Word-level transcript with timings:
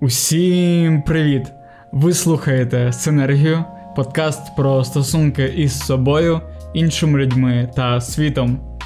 Усім 0.00 1.02
привіт! 1.02 1.52
Ви 1.92 2.12
слухаєте 2.12 2.92
Синергію, 2.92 3.64
подкаст 3.96 4.56
про 4.56 4.84
стосунки 4.84 5.44
із 5.44 5.80
собою, 5.80 6.40
іншими 6.74 7.18
людьми 7.18 7.70
та 7.76 8.00
світом. 8.00 8.78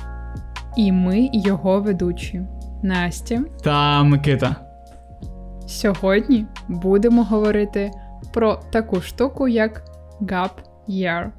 І 0.77 0.93
ми 0.93 1.31
його 1.33 1.81
ведучі 1.81 2.43
Настя 2.83 3.43
та 3.65 4.03
Микита. 4.03 4.57
Сьогодні 5.67 6.47
будемо 6.69 7.25
говорити 7.25 7.91
про 8.33 8.61
таку 8.73 9.01
штуку, 9.01 9.49
як 9.49 9.83
Gap 10.21 10.51
Year. 10.89 11.31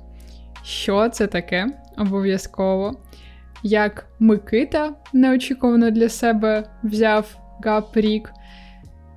Що 0.64 1.10
це 1.10 1.28
таке 1.28 1.68
обов'язково? 1.98 2.94
Як 3.64 4.08
Микита 4.20 4.94
неочікувано 5.14 5.92
для 5.92 6.10
себе 6.10 6.64
взяв 6.84 7.38
Gap 7.64 8.02
рік, 8.02 8.34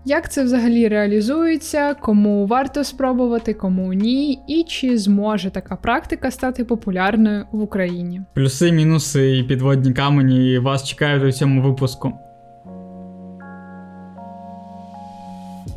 як 0.04 0.32
це 0.32 0.44
взагалі 0.44 0.88
реалізується, 0.88 1.94
кому 1.94 2.46
варто 2.46 2.84
спробувати, 2.84 3.54
кому 3.54 3.92
ні, 3.92 4.38
і 4.46 4.64
чи 4.68 4.98
зможе 4.98 5.50
така 5.50 5.76
практика 5.76 6.30
стати 6.30 6.64
популярною 6.64 7.46
в 7.52 7.62
Україні? 7.62 8.20
Плюси, 8.34 8.72
мінуси 8.72 9.36
і 9.36 9.42
підводні 9.42 9.92
камені 9.92 10.58
вас 10.58 10.84
чекають 10.84 11.24
у 11.24 11.32
цьому 11.32 11.62
випуску. 11.62 12.12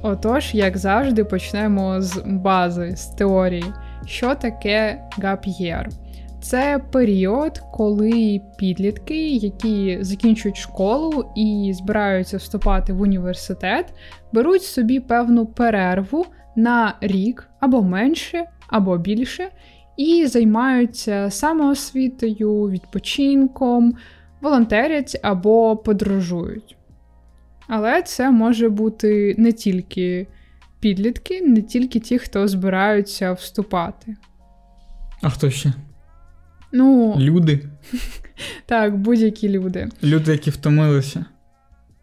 Отож, 0.01 0.53
як 0.53 0.77
завжди, 0.77 1.23
почнемо 1.23 2.01
з 2.01 2.23
бази, 2.25 2.95
з 2.95 3.05
теорії, 3.05 3.65
що 4.05 4.35
таке 4.35 5.01
гап'єр. 5.17 5.89
Це 6.45 6.81
період, 6.91 7.61
коли 7.73 8.41
підлітки, 8.57 9.29
які 9.29 9.97
закінчують 10.01 10.57
школу 10.57 11.31
і 11.35 11.73
збираються 11.75 12.37
вступати 12.37 12.93
в 12.93 13.01
університет, 13.01 13.93
беруть 14.33 14.63
собі 14.63 14.99
певну 14.99 15.45
перерву 15.45 16.25
на 16.55 16.95
рік 17.01 17.49
або 17.59 17.81
менше, 17.81 18.45
або 18.67 18.97
більше, 18.97 19.49
і 19.97 20.27
займаються 20.27 21.29
самоосвітою, 21.31 22.69
відпочинком, 22.69 23.93
волонтерять 24.41 25.19
або 25.23 25.77
подорожують. 25.77 26.77
Але 27.67 28.01
це 28.01 28.31
може 28.31 28.69
бути 28.69 29.35
не 29.37 29.51
тільки 29.51 30.27
підлітки, 30.79 31.41
не 31.41 31.61
тільки 31.61 31.99
ті, 31.99 32.17
хто 32.17 32.47
збираються 32.47 33.33
вступати. 33.33 34.15
А 35.21 35.29
хто 35.29 35.49
ще? 35.49 35.73
Ну, 36.75 37.15
Люди. 37.19 37.59
Так, 38.65 38.97
будь-які 38.97 39.49
люди. 39.49 39.87
Люди, 40.03 40.31
які 40.31 40.49
втомилися. 40.49 41.25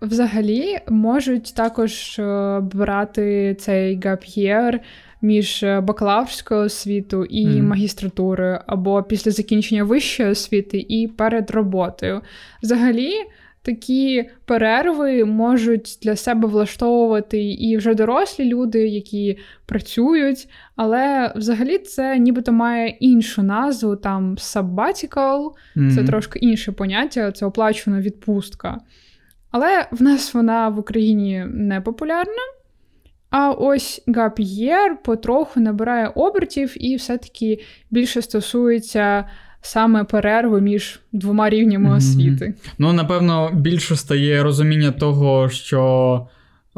Взагалі 0.02 0.78
можуть 0.88 1.54
також 1.54 2.18
е, 2.18 2.60
брати 2.60 3.56
цей 3.60 4.00
гап'єр 4.04 4.80
між 5.22 5.64
бакалаврською 5.82 6.60
освітою 6.60 7.24
і 7.24 7.46
mm. 7.46 7.62
магістратурою, 7.62 8.58
або 8.66 9.02
після 9.02 9.30
закінчення 9.30 9.84
вищої 9.84 10.28
освіти 10.28 10.86
і 10.88 11.08
перед 11.08 11.50
роботою. 11.50 12.20
Взагалі 12.62 13.12
такі 13.62 14.30
перерви 14.44 15.24
можуть 15.24 15.98
для 16.02 16.16
себе 16.16 16.48
влаштовувати 16.48 17.42
і 17.42 17.76
вже 17.76 17.94
дорослі 17.94 18.44
люди, 18.44 18.88
які 18.88 19.38
працюють, 19.66 20.48
але 20.76 21.32
взагалі 21.36 21.78
це 21.78 22.18
нібито 22.18 22.52
має 22.52 22.88
іншу 22.88 23.42
назву, 23.42 23.96
там 23.96 24.34
sabbatical, 24.34 25.50
mm-hmm. 25.76 25.94
це 25.94 26.04
трошки 26.04 26.38
інше 26.38 26.72
поняття, 26.72 27.32
це 27.32 27.46
оплачувана 27.46 28.02
відпустка. 28.02 28.78
Але 29.50 29.88
в 29.90 30.02
нас 30.02 30.34
вона 30.34 30.68
в 30.68 30.78
Україні 30.78 31.44
не 31.48 31.80
популярна. 31.80 32.42
А 33.30 33.50
ось 33.50 34.02
гап'єр 34.06 35.02
потроху 35.02 35.60
набирає 35.60 36.08
обертів 36.08 36.84
і 36.84 36.96
все-таки 36.96 37.58
більше 37.90 38.22
стосується 38.22 39.28
саме 39.62 40.04
перерви 40.04 40.60
між 40.60 41.00
двома 41.12 41.50
рівнями 41.50 41.90
mm-hmm. 41.90 41.96
освіти. 41.96 42.54
Ну, 42.78 42.92
напевно, 42.92 43.50
більше 43.54 43.96
стає 43.96 44.42
розуміння 44.42 44.90
того, 44.90 45.48
що 45.48 46.26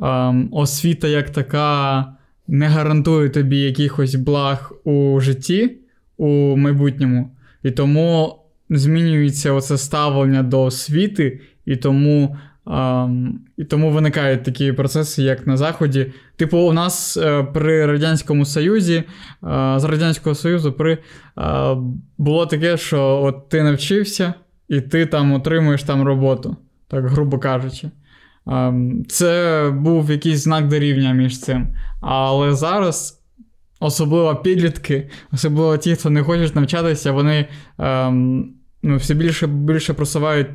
ем, 0.03 0.49
освіта 0.53 1.09
як 1.09 1.31
така 1.31 2.07
не 2.49 2.67
гарантує 2.67 3.29
тобі 3.29 3.59
якихось 3.59 4.15
благ 4.15 4.73
у 4.85 5.21
житті 5.21 5.77
у 6.17 6.57
майбутньому. 6.57 7.31
І 7.63 7.71
тому 7.71 8.39
змінюється 8.71 9.53
оце 9.53 9.79
ставлення 9.79 10.43
до 10.43 10.63
освіти, 10.63 11.41
і 11.67 11.77
тому 11.77 12.37
і 13.57 13.65
тому 13.65 13.91
виникають 13.91 14.45
такі 14.45 14.73
процеси, 14.73 15.23
як 15.23 15.47
на 15.47 15.57
Заході. 15.57 16.13
Типу, 16.37 16.59
у 16.59 16.73
нас 16.73 17.17
uh, 17.17 17.53
при 17.53 17.87
Радянському 17.87 18.45
Союзі, 18.45 19.05
uh, 19.43 19.79
з 19.79 19.85
Радянського 19.85 20.35
Союзу 20.35 20.73
при, 20.73 20.99
uh, 21.37 21.93
було 22.19 22.47
таке, 22.47 22.77
що 22.77 23.21
от 23.23 23.49
ти 23.49 23.63
навчився 23.63 24.35
і 24.69 24.81
ти 24.81 25.07
там 25.07 25.33
отримуєш 25.33 25.83
там 25.83 26.03
роботу, 26.03 26.57
так 26.89 27.09
грубо 27.09 27.39
кажучи. 27.39 27.91
Um, 28.47 29.05
це 29.09 29.71
був 29.75 30.11
якийсь 30.11 30.43
знак 30.43 30.69
дорівня 30.69 31.13
між 31.13 31.41
цим. 31.41 31.67
Але 32.01 32.55
зараз, 32.55 33.23
особливо 33.81 34.37
підлітки, 34.37 35.11
особливо 35.33 35.77
ті, 35.77 35.95
хто 35.95 36.11
не 36.11 36.23
хочуть 36.23 36.55
навчатися, 36.55 37.13
вони 37.13 37.49
um, 37.79 38.45
ну, 38.83 38.97
все 38.97 39.15
більше 39.15 39.47
більше 39.47 39.95
просувають 39.95 40.49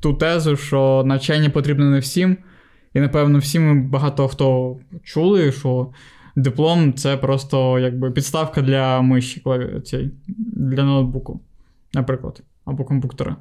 ту 0.00 0.14
тезу, 0.14 0.56
що 0.56 1.02
навчання 1.06 1.50
потрібно 1.50 1.90
не 1.90 1.98
всім. 1.98 2.36
І, 2.94 3.00
напевно, 3.00 3.38
всі 3.38 3.58
ми 3.58 3.88
багато 3.88 4.28
хто 4.28 4.78
чули, 5.02 5.52
що 5.52 5.90
диплом 6.36 6.94
це 6.94 7.16
просто 7.16 7.78
якби 7.78 8.10
підставка 8.10 8.62
для 8.62 9.00
миші 9.00 9.42
цей, 9.84 10.10
для 10.52 10.84
ноутбуку, 10.84 11.40
наприклад, 11.94 12.42
або 12.64 12.84
комп'ютера. 12.84 13.36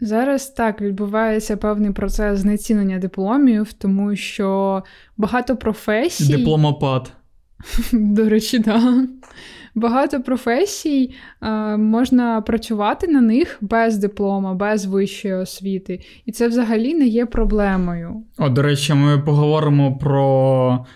Зараз 0.00 0.50
так 0.50 0.80
відбувається 0.80 1.56
певний 1.56 1.92
процес 1.92 2.38
знецінення 2.38 2.98
дипломів, 2.98 3.72
тому 3.72 4.16
що 4.16 4.82
багато 5.16 5.56
професій. 5.56 6.36
Дипломопад. 6.36 7.12
До 7.92 8.28
речі. 8.28 8.58
Да 8.58 9.06
багато 9.76 10.22
професій 10.22 11.14
е, 11.42 11.76
можна 11.76 12.40
працювати 12.40 13.06
на 13.08 13.20
них 13.20 13.58
без 13.60 13.98
диплома, 13.98 14.54
без 14.54 14.84
вищої 14.84 15.34
освіти, 15.34 16.00
і 16.26 16.32
це 16.32 16.48
взагалі 16.48 16.94
не 16.94 17.06
є 17.06 17.26
проблемою. 17.26 18.22
О, 18.38 18.48
до 18.48 18.62
речі, 18.62 18.94
ми 18.94 19.18
поговоримо 19.18 19.98
про 19.98 20.86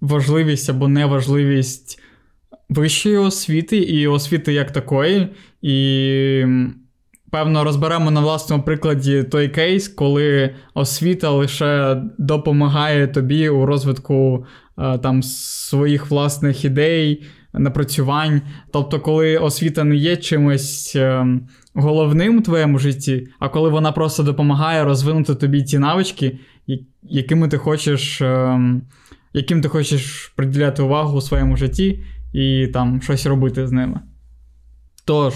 важливість 0.00 0.70
або 0.70 0.88
неважливість 0.88 2.02
вищої 2.68 3.16
освіти 3.16 3.76
і 3.76 4.06
освіти 4.06 4.52
як 4.52 4.70
такої. 4.70 5.28
І. 5.62 6.44
Певно, 7.30 7.64
розберемо 7.64 8.10
на 8.10 8.20
власному 8.20 8.62
прикладі 8.62 9.22
той 9.22 9.48
кейс, 9.48 9.88
коли 9.88 10.54
освіта 10.74 11.30
лише 11.30 12.02
допомагає 12.18 13.06
тобі 13.06 13.48
у 13.48 13.66
розвитку 13.66 14.46
е, 14.78 14.98
там 14.98 15.22
своїх 15.22 16.10
власних 16.10 16.64
ідей, 16.64 17.26
напрацювань. 17.52 18.42
Тобто, 18.72 19.00
коли 19.00 19.36
освіта 19.36 19.84
не 19.84 19.96
є 19.96 20.16
чимось 20.16 20.96
е, 20.96 21.26
головним 21.74 22.38
у 22.38 22.40
твоєму 22.40 22.78
житті, 22.78 23.28
а 23.38 23.48
коли 23.48 23.68
вона 23.68 23.92
просто 23.92 24.22
допомагає 24.22 24.84
розвинути 24.84 25.34
тобі 25.34 25.62
ті 25.62 25.78
навички, 25.78 26.38
якими 27.02 27.48
ти 27.48 27.58
хочеш, 27.58 28.20
е, 28.20 28.60
яким 29.32 29.60
ти 29.60 29.68
хочеш 29.68 30.32
приділяти 30.36 30.82
увагу 30.82 31.18
у 31.18 31.20
своєму 31.20 31.56
житті 31.56 32.04
і 32.32 32.66
там 32.66 33.02
щось 33.02 33.26
робити 33.26 33.66
з 33.66 33.72
ними. 33.72 34.00
Тож. 35.04 35.34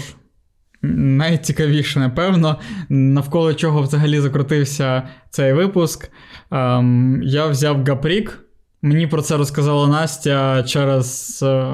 Найцікавіше, 0.81 1.99
напевно, 1.99 2.59
навколо 2.89 3.53
чого 3.53 3.81
взагалі 3.81 4.19
закрутився 4.19 5.03
цей 5.29 5.53
випуск. 5.53 6.09
Ем, 6.51 7.21
Я 7.23 7.47
взяв 7.47 7.83
Гапрік, 7.85 8.45
Мені 8.81 9.07
про 9.07 9.21
це 9.21 9.37
розказала 9.37 9.87
Настя 9.87 10.63
через 10.63 11.39
е, 11.43 11.73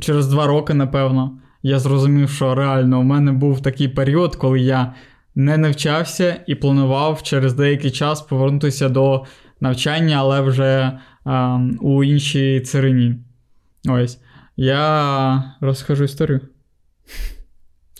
через 0.00 0.26
два 0.26 0.46
роки, 0.46 0.74
напевно. 0.74 1.38
Я 1.62 1.78
зрозумів, 1.78 2.30
що 2.30 2.54
реально 2.54 3.00
у 3.00 3.02
мене 3.02 3.32
був 3.32 3.62
такий 3.62 3.88
період, 3.88 4.36
коли 4.36 4.60
я 4.60 4.94
не 5.34 5.58
навчався 5.58 6.36
і 6.46 6.54
планував 6.54 7.22
через 7.22 7.54
деякий 7.54 7.90
час 7.90 8.20
повернутися 8.20 8.88
до 8.88 9.24
навчання, 9.60 10.16
але 10.18 10.40
вже 10.40 10.98
е, 11.26 11.40
у 11.80 12.04
іншій 12.04 12.60
царині. 12.60 13.14
Ось. 13.88 14.18
Я 14.56 15.54
розкажу 15.60 16.04
історію. 16.04 16.40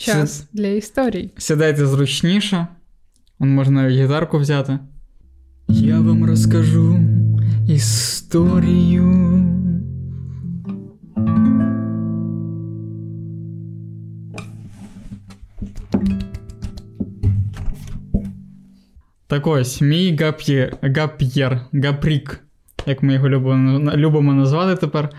Час 0.03 0.31
С... 0.31 0.49
для 0.53 0.67
історій. 0.67 1.31
Сідайте 1.39 1.87
зручніше. 1.87 2.67
Можна 3.39 3.89
гітарку 3.89 4.39
взяти. 4.39 4.79
Я 5.69 6.01
вам 6.01 6.25
розкажу 6.25 7.01
історію. 7.69 9.39
Так 19.27 19.47
ось, 19.47 19.81
мій 19.81 20.17
гап'єр, 20.17 20.77
гап'єр, 20.83 21.61
гапрік, 21.73 22.41
як 22.87 23.03
ми 23.03 23.15
його 23.15 23.29
любимо, 23.29 23.93
любимо 23.97 24.35
назвати 24.35 24.81
тепер. 24.81 25.11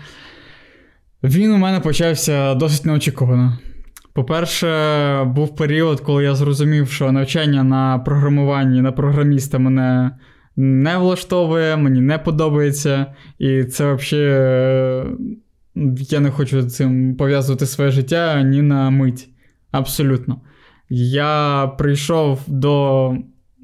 Він 1.22 1.52
у 1.52 1.56
мене 1.56 1.80
почався 1.80 2.54
досить 2.54 2.84
неочікувано. 2.84 3.58
По-перше, 4.14 5.24
був 5.24 5.56
період, 5.56 6.00
коли 6.00 6.24
я 6.24 6.34
зрозумів, 6.34 6.90
що 6.90 7.12
навчання 7.12 7.64
на 7.64 7.98
програмуванні 7.98 8.80
на 8.80 8.92
програміста 8.92 9.58
мене 9.58 10.10
не 10.56 10.98
влаштовує, 10.98 11.76
мені 11.76 12.00
не 12.00 12.18
подобається. 12.18 13.06
І 13.38 13.64
це 13.64 13.94
взагалі 13.94 15.16
я 16.10 16.20
не 16.20 16.30
хочу 16.30 16.62
цим 16.62 17.16
пов'язувати 17.16 17.66
своє 17.66 17.90
життя 17.90 18.42
ні 18.42 18.62
на 18.62 18.90
мить. 18.90 19.28
Абсолютно. 19.70 20.40
Я 20.90 21.66
прийшов 21.78 22.40
до 22.46 23.12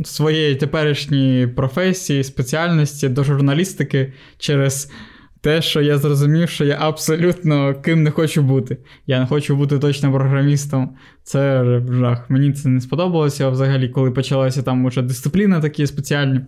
своєї 0.05 0.55
теперішньої 0.57 1.47
професії, 1.47 2.25
спеціальності, 2.25 3.09
до 3.09 3.25
журналістики 3.25 4.13
через 4.39 4.93
те, 5.41 5.63
що 5.63 5.81
я 5.81 5.99
зрозумів, 5.99 6.49
що 6.49 6.65
я 6.65 6.77
абсолютно 6.81 7.75
ким 7.75 8.03
не 8.03 8.11
хочу 8.11 8.43
бути. 8.43 8.79
Я 9.07 9.21
не 9.21 9.27
хочу 9.27 9.57
бути 9.57 9.79
точно 9.79 10.13
програмістом. 10.13 10.97
Це 11.23 11.65
жах. 11.91 12.31
Мені 12.31 12.53
це 12.53 12.69
не 12.69 12.81
сподобалося 12.81 13.49
взагалі, 13.49 13.89
коли 13.89 14.11
почалася 14.11 14.63
там 14.63 14.85
уже 14.85 15.03
дисципліни 15.03 15.61
такі 15.61 15.87
спеціальні. 15.87 16.41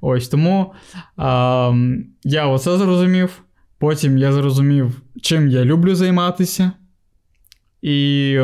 Ось 0.00 0.28
тому 0.28 0.74
а, 1.16 1.72
я 2.24 2.46
оце 2.46 2.78
зрозумів. 2.78 3.42
Потім 3.78 4.18
я 4.18 4.32
зрозумів, 4.32 5.02
чим 5.22 5.48
я 5.48 5.64
люблю 5.64 5.94
займатися. 5.94 6.72
І 7.82 8.36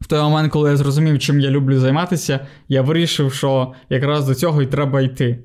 в 0.00 0.06
той 0.06 0.22
момент, 0.22 0.52
коли 0.52 0.70
я 0.70 0.76
зрозумів, 0.76 1.18
чим 1.18 1.40
я 1.40 1.50
люблю 1.50 1.78
займатися, 1.78 2.46
я 2.68 2.82
вирішив, 2.82 3.32
що 3.32 3.72
якраз 3.88 4.26
до 4.26 4.34
цього 4.34 4.62
і 4.62 4.66
треба 4.66 5.00
йти. 5.00 5.44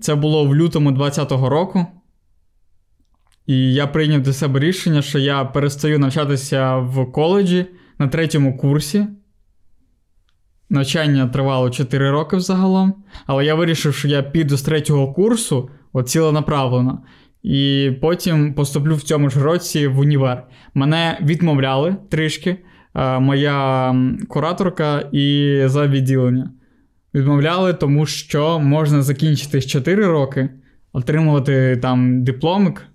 Це 0.00 0.14
було 0.14 0.44
в 0.44 0.56
лютому 0.56 0.92
2020 0.92 1.50
року. 1.50 1.86
І 3.46 3.74
я 3.74 3.86
прийняв 3.86 4.20
для 4.20 4.32
себе 4.32 4.60
рішення, 4.60 5.02
що 5.02 5.18
я 5.18 5.44
перестаю 5.44 5.98
навчатися 5.98 6.76
в 6.76 7.12
коледжі 7.12 7.66
на 7.98 8.08
третьому 8.08 8.56
курсі. 8.56 9.06
Навчання 10.70 11.26
тривало 11.28 11.70
4 11.70 12.10
роки 12.10 12.36
взагалом. 12.36 12.94
Але 13.26 13.44
я 13.44 13.54
вирішив, 13.54 13.94
що 13.94 14.08
я 14.08 14.22
піду 14.22 14.56
з 14.56 14.62
третього 14.62 15.12
курсу 15.12 15.70
от 15.92 16.08
ціленаправлено. 16.08 17.02
І 17.42 17.90
потім 18.00 18.54
поступлю 18.54 18.94
в 18.94 19.02
цьому 19.02 19.30
ж 19.30 19.42
році 19.42 19.86
в 19.86 19.98
універ. 19.98 20.46
Мене 20.74 21.18
відмовляли 21.22 21.96
трішки, 22.08 22.56
е, 22.94 23.18
моя 23.18 23.94
кураторка 24.28 25.08
і 25.12 25.62
за 25.64 25.86
відділення. 25.86 26.50
Відмовляли, 27.14 27.74
тому 27.74 28.06
що 28.06 28.60
можна 28.60 29.02
закінчити 29.02 29.62
4 29.62 30.06
роки, 30.06 30.50
отримувати 30.92 31.78
там 31.82 32.24
дипломик, 32.24 32.86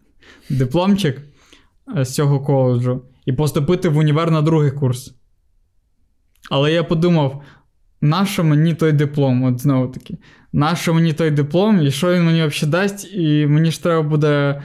дипломчик 0.50 1.22
е, 1.98 2.06
з 2.06 2.14
цього 2.14 2.40
коледжу 2.40 3.02
і 3.26 3.34
поступити 3.34 3.90
в 3.90 3.98
універ 3.98 4.32
на 4.32 4.42
другий 4.42 4.72
курс. 4.72 5.16
Але 6.50 6.74
я 6.74 6.84
подумав, 6.84 7.44
нащо 8.02 8.44
мені 8.44 8.74
той 8.74 8.92
диплом? 8.92 9.44
От 9.44 9.60
знову 9.60 9.88
таки, 9.88 10.18
нащо 10.54 10.94
мені 10.94 11.14
той 11.14 11.32
диплом, 11.32 11.82
і 11.82 11.92
що 11.92 12.14
він 12.14 12.24
мені 12.24 12.46
взагалі 12.46 12.72
дасть, 12.72 13.14
і 13.14 13.48
мені 13.48 13.72
ж 13.72 13.84
треба 13.84 14.02
буде. 14.02 14.62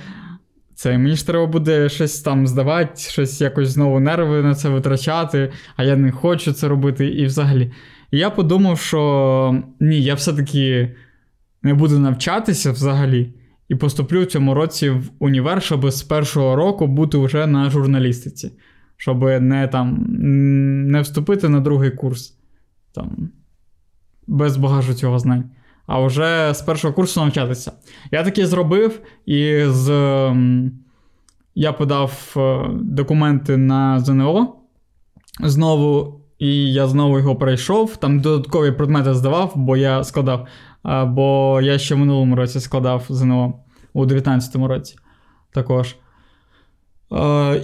Це, 0.75 0.99
мені 0.99 1.17
ж 1.17 1.27
треба 1.27 1.47
буде 1.47 1.89
щось 1.89 2.21
там 2.21 2.47
здавати, 2.47 3.01
щось 3.01 3.41
якось 3.41 3.69
знову 3.69 4.01
нерви 4.01 4.43
на 4.43 4.55
це 4.55 4.69
витрачати, 4.69 5.53
а 5.77 5.85
я 5.85 5.97
не 5.97 6.13
хочу 6.13 6.53
це 6.53 6.69
робити 6.69 7.07
і 7.07 7.27
взагалі. 7.27 7.73
І 8.11 8.19
я 8.19 8.31
подумав, 8.31 8.79
що 8.79 9.63
ні, 9.81 10.03
я 10.03 10.15
все-таки 10.15 10.95
не 11.63 11.75
буду 11.75 11.99
навчатися 11.99 12.73
взагалі 12.73 13.33
і 13.69 13.75
поступлю 13.75 14.23
в 14.23 14.27
цьому 14.27 14.55
році 14.55 14.91
в 14.91 15.11
універ, 15.19 15.63
щоб 15.63 15.91
з 15.91 16.03
першого 16.03 16.57
року 16.57 16.87
бути 16.87 17.19
вже 17.19 17.47
на 17.47 17.71
журналістиці, 17.71 18.53
щоб 18.97 19.23
не 19.25 19.69
там 19.69 20.07
не 20.91 21.01
вступити 21.01 21.49
на 21.49 21.61
другий 21.61 21.91
курс 21.91 22.39
там, 22.93 23.31
без 24.27 24.57
багажу 24.57 24.95
цього 24.95 25.19
знань. 25.19 25.51
А 25.87 26.01
вже 26.01 26.55
з 26.55 26.63
першого 26.63 26.95
курсу 26.95 27.21
навчатися. 27.21 27.73
Я 28.11 28.25
таки 28.25 28.47
зробив, 28.47 29.01
і 29.27 29.65
з, 29.67 29.89
я 31.55 31.73
подав 31.73 32.35
е, 32.37 32.69
документи 32.81 33.57
на 33.57 34.01
ЗНО. 34.01 34.57
Знову 35.41 36.21
і 36.39 36.73
я 36.73 36.87
знову 36.87 37.19
його 37.19 37.37
пройшов. 37.37 37.97
Там 37.97 38.21
додаткові 38.21 38.73
предмети 38.73 39.15
здавав, 39.15 39.53
бо 39.57 39.77
я 39.77 40.05
складав. 40.05 40.47
Бо 41.07 41.61
я 41.63 41.79
ще 41.79 41.95
в 41.95 41.99
минулому 41.99 42.37
році 42.37 42.61
складав 42.61 43.05
ЗНО 43.09 43.55
у 43.93 44.07
19-му 44.07 44.69
році 44.69 44.97
також. 45.53 45.97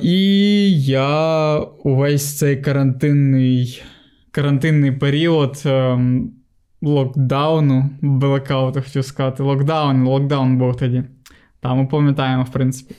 І 0.03 0.82
я 0.82 1.59
увесь 1.85 2.38
цей 2.38 2.56
карантинний 2.56 3.82
карантинний 4.31 4.93
період 4.93 5.62
ем, 5.67 6.32
локдауну, 6.82 7.91
блекауту, 8.03 8.82
хотів 8.82 9.05
сказати, 9.05 9.43
локдаун, 9.43 10.05
локдаун 10.05 10.59
був 10.59 10.76
тоді. 10.76 11.05
Та 11.61 11.75
ми 11.75 11.87
пам'ятаємо, 11.87 12.43
в 12.43 12.53
принципі. 12.53 12.94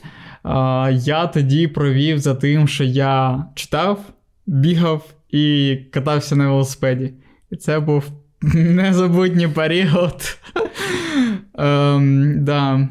Я 0.90 1.26
тоді 1.34 1.68
провів 1.68 2.18
за 2.18 2.34
тим, 2.34 2.68
що 2.68 2.84
я 2.84 3.44
читав, 3.54 4.00
бігав 4.46 5.15
і 5.36 5.76
катався 5.76 6.36
на 6.36 6.48
велосипеді. 6.48 7.12
І 7.50 7.56
це 7.56 7.80
був 7.80 8.04
незабутній 8.54 9.48
період. 9.48 10.38
ем, 11.58 12.44
да. 12.44 12.88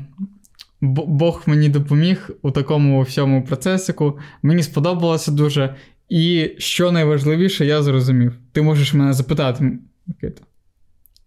Бог 0.82 1.44
мені 1.46 1.70
допоміг 1.70 2.30
у 2.42 2.52
такому 2.52 3.02
всьому 3.02 3.44
процесику. 3.44 4.20
Мені 4.42 4.64
сподобалося 4.64 5.32
дуже. 5.32 5.76
І 6.10 6.50
що 6.58 6.92
найважливіше, 6.92 7.66
я 7.66 7.84
зрозумів. 7.84 8.34
Ти 8.52 8.62
можеш 8.62 8.94
мене 8.94 9.14
запитати, 9.14 9.80
Микита. 10.08 10.42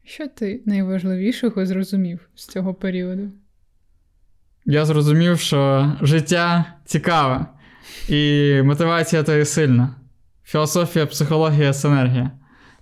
Що 0.05 0.29
ти 0.29 0.61
найважливішого 0.67 1.67
зрозумів 1.67 2.21
з 2.35 2.47
цього 2.47 2.75
періоду? 2.75 3.31
Я 4.65 4.85
зрозумів, 4.85 5.39
що 5.39 5.93
життя 6.03 6.65
цікаве, 6.85 7.47
і 8.09 8.53
мотивація 8.65 9.23
то 9.23 9.37
є 9.37 9.45
сильна. 9.45 9.95
Філософія, 10.49 11.07
психологія, 11.07 11.73
синергія, 11.73 12.31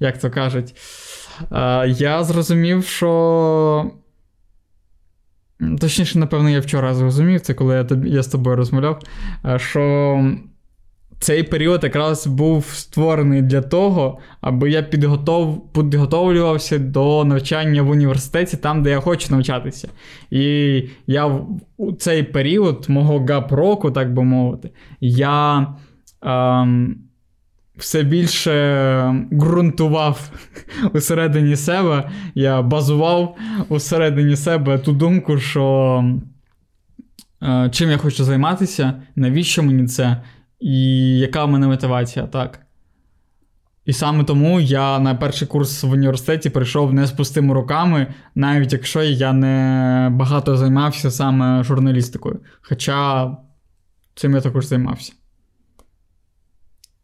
як 0.01 0.19
то 0.19 0.31
кажуть. 0.31 0.75
Я 1.87 2.25
зрозумів, 2.25 2.85
що. 2.85 3.91
Точніше, 5.81 6.19
напевно, 6.19 6.51
я 6.51 6.61
вчора 6.61 6.95
зрозумів, 6.95 7.41
це 7.41 7.55
коли 7.55 7.75
я 7.75 7.85
тобі, 7.85 8.11
я 8.11 8.23
з 8.23 8.29
тобою 8.29 8.57
розмовляв, 8.57 9.03
що 9.57 10.25
цей 11.19 11.43
період 11.43 11.85
якраз 11.85 12.27
був 12.27 12.67
створений 12.67 13.43
для 13.43 13.63
того, 13.63 14.19
аби 14.41 14.71
я 14.71 14.83
підготов, 14.83 15.73
підготовлювався 15.73 16.79
до 16.79 17.25
навчання 17.25 17.83
в 17.83 17.91
університеті, 17.91 18.57
там, 18.57 18.83
де 18.83 18.91
я 18.91 19.01
хочу 19.01 19.35
навчатися. 19.35 19.89
І 20.31 20.83
я 21.07 21.41
у 21.77 21.93
цей 21.93 22.23
період 22.23 22.85
мого 22.89 23.19
гап-року, 23.19 23.91
так 23.91 24.15
би 24.15 24.23
мовити, 24.23 24.71
я. 25.01 25.67
Ем, 26.23 27.06
все 27.77 28.03
більше 28.03 29.27
ґрунтував 29.33 30.31
усередині 30.93 31.57
себе, 31.57 32.11
я 32.35 32.63
базував 32.63 33.37
усередині 33.69 34.37
себе 34.37 34.79
ту 34.79 34.93
думку, 34.93 35.39
що 35.39 36.05
е, 37.43 37.71
чим 37.73 37.91
я 37.91 37.97
хочу 37.97 38.25
займатися, 38.25 39.03
навіщо 39.17 39.63
мені 39.63 39.87
це, 39.87 40.23
і 40.61 41.09
яка 41.19 41.45
в 41.45 41.51
мене 41.51 41.67
мотивація, 41.67 42.27
так. 42.27 42.61
І 43.85 43.93
саме 43.93 44.25
тому 44.25 44.61
я 44.61 44.99
на 44.99 45.15
перший 45.15 45.49
курс 45.49 45.83
в 45.83 45.91
університеті 45.91 46.51
прийшов 46.51 46.95
не 46.95 47.07
з 47.07 47.13
пустими 47.13 47.55
руками, 47.55 48.07
навіть 48.35 48.73
якщо 48.73 49.03
я 49.03 49.33
не 49.33 50.09
багато 50.13 50.57
займався 50.57 51.11
саме 51.11 51.65
журналістикою. 51.65 52.41
Хоча 52.63 53.31
цим 54.15 54.35
я 54.35 54.41
також 54.41 54.67
займався. 54.67 55.13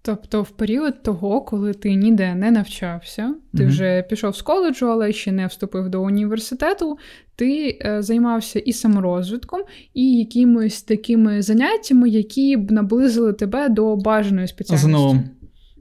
Тобто, 0.04 0.42
в 0.42 0.50
період 0.50 1.02
того, 1.02 1.40
коли 1.40 1.74
ти 1.74 1.94
ніде 1.94 2.34
не 2.34 2.50
навчався, 2.50 3.34
ти 3.54 3.62
mm-hmm. 3.62 3.68
вже 3.68 4.02
пішов 4.02 4.36
з 4.36 4.42
коледжу, 4.42 4.86
але 4.86 5.12
ще 5.12 5.32
не 5.32 5.46
вступив 5.46 5.88
до 5.88 6.02
університету, 6.02 6.98
ти 7.36 7.78
е, 7.80 8.02
займався 8.02 8.58
і 8.58 8.72
саморозвитком, 8.72 9.60
і 9.94 10.18
якимись 10.18 10.82
такими 10.82 11.42
заняттями, 11.42 12.08
які 12.08 12.56
б 12.56 12.70
наблизили 12.70 13.32
тебе 13.32 13.68
до 13.68 13.96
бажаної 13.96 14.48
спеціальності. 14.48 14.88
ЗНО. 14.88 15.24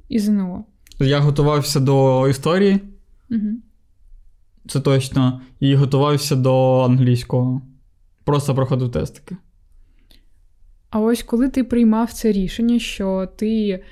І 0.09 0.19
ЗНО. 0.19 0.65
Я 0.99 1.19
готувався 1.19 1.79
до 1.79 2.27
історії, 2.27 2.79
mm-hmm. 3.29 3.53
це 4.67 4.79
точно, 4.79 5.41
і 5.59 5.75
готувався 5.75 6.35
до 6.35 6.79
англійського. 6.79 7.61
Просто 8.23 8.55
проходив 8.55 8.91
тестики. 8.91 9.37
А 10.89 10.99
ось 10.99 11.23
коли 11.23 11.49
ти 11.49 11.63
приймав 11.63 12.13
це 12.13 12.31
рішення, 12.31 12.79
що 12.79 13.29
ти 13.35 13.83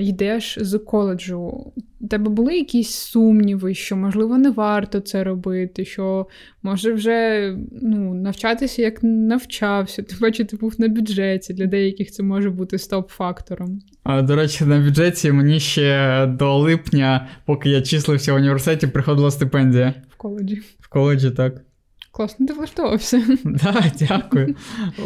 йдеш 0.00 0.58
з 0.60 0.78
коледжу. 0.78 1.72
У 2.00 2.06
тебе 2.08 2.30
були 2.30 2.56
якісь 2.56 2.90
сумніви, 2.90 3.74
що, 3.74 3.96
можливо, 3.96 4.38
не 4.38 4.50
варто 4.50 5.00
це 5.00 5.24
робити, 5.24 5.84
що 5.84 6.26
може 6.62 6.92
вже 6.92 7.56
ну, 7.82 8.14
навчатися 8.14 8.82
як 8.82 9.02
навчався, 9.02 10.02
тим 10.02 10.18
паче 10.18 10.44
ти 10.44 10.56
був 10.56 10.74
на 10.78 10.88
бюджеті. 10.88 11.54
Для 11.54 11.66
деяких 11.66 12.10
це 12.10 12.22
може 12.22 12.50
бути 12.50 12.78
стоп-фактором. 12.78 13.80
А, 14.02 14.22
До 14.22 14.36
речі, 14.36 14.64
на 14.64 14.80
бюджеті 14.80 15.32
мені 15.32 15.60
ще 15.60 16.26
до 16.26 16.56
липня, 16.58 17.28
поки 17.44 17.70
я 17.70 17.82
числився 17.82 18.32
в 18.32 18.36
університеті, 18.36 18.86
приходила 18.86 19.30
стипендія. 19.30 19.94
В 20.08 20.16
коледжі. 20.16 20.62
В 20.80 20.88
коледжі, 20.88 21.30
так. 21.30 21.64
Класно, 22.12 22.46
ти 22.46 22.52
влаштовувався. 22.52 23.22
Так, 23.62 23.84
дякую. 23.98 24.54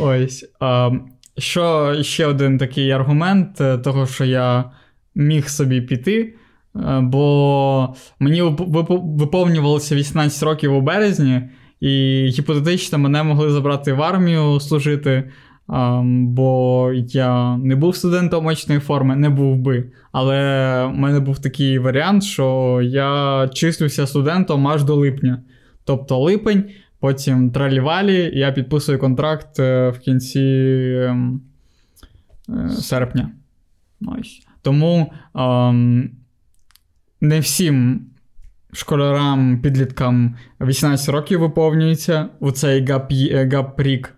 Ось. 0.01 0.53
А, 0.61 0.91
Що 1.39 1.95
ще 2.03 2.27
один 2.27 2.59
такий 2.59 2.91
аргумент, 2.91 3.61
е, 3.61 3.79
того, 3.79 4.07
що 4.07 4.25
я 4.25 4.71
міг 5.15 5.49
собі 5.49 5.81
піти, 5.81 6.35
е, 6.77 7.01
бо 7.03 7.95
мені 8.19 8.43
виповнювалося 8.99 9.95
18 9.95 10.43
років 10.43 10.75
у 10.75 10.81
березні, 10.81 11.43
і 11.81 12.27
гіпотетично 12.27 12.99
мене 12.99 13.23
могли 13.23 13.51
забрати 13.51 13.93
в 13.93 14.03
армію 14.03 14.61
служити. 14.61 15.31
Бо 16.13 16.93
я 16.95 17.57
не 17.57 17.77
був 17.77 17.97
студентом 17.97 18.47
очної 18.47 18.81
форми, 18.81 19.17
не 19.17 19.31
був 19.31 19.57
би. 19.57 19.85
Але 20.13 20.37
в 20.87 20.97
мене 20.97 21.21
був 21.21 21.39
такий 21.39 21.79
варіант, 21.79 22.25
що 22.25 22.81
я 22.83 23.49
числюся 23.55 24.07
студентом 24.07 24.69
аж 24.69 24.85
до 24.85 24.95
липня. 24.95 25.43
Тобто 25.85 26.19
липень, 26.19 26.65
потім 27.05 27.51
тралівалі, 27.51 28.31
я 28.35 28.53
підписую 28.53 28.99
контракт 28.99 29.59
е, 29.59 29.89
в 29.91 29.99
кінці 29.99 30.41
ем, 31.09 31.41
е, 32.49 32.69
серпня. 32.69 33.31
Тому 34.63 35.13
ем, 35.35 36.11
не 37.21 37.41
всім 37.41 38.07
школярам, 38.73 39.61
підліткам 39.63 40.37
18 40.61 41.09
років 41.09 41.41
виповнюється 41.41 42.29
у 42.41 42.51
цей 42.51 42.87
гап-рік. 42.87 44.15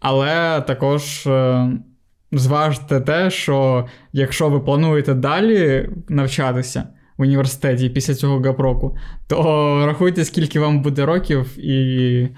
Але 0.00 0.60
також 0.60 1.26
е, 1.26 1.68
зважте 2.32 3.00
те, 3.00 3.30
що 3.30 3.86
якщо 4.12 4.48
ви 4.48 4.60
плануєте 4.60 5.14
далі 5.14 5.90
навчатися 6.08 6.88
університеті 7.16 7.88
після 7.88 8.14
цього 8.14 8.40
гапроку, 8.40 8.96
то 9.28 9.42
рахуйте, 9.86 10.24
скільки 10.24 10.60
вам 10.60 10.82
буде 10.82 11.06
років, 11.06 11.58
і 11.58 12.28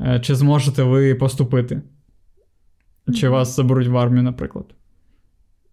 е, 0.00 0.20
чи 0.20 0.34
зможете 0.34 0.82
ви 0.82 1.14
поступити. 1.14 1.82
Чи 3.14 3.28
вас 3.28 3.56
заберуть 3.56 3.88
в 3.88 3.96
армію, 3.96 4.22
наприклад. 4.22 4.66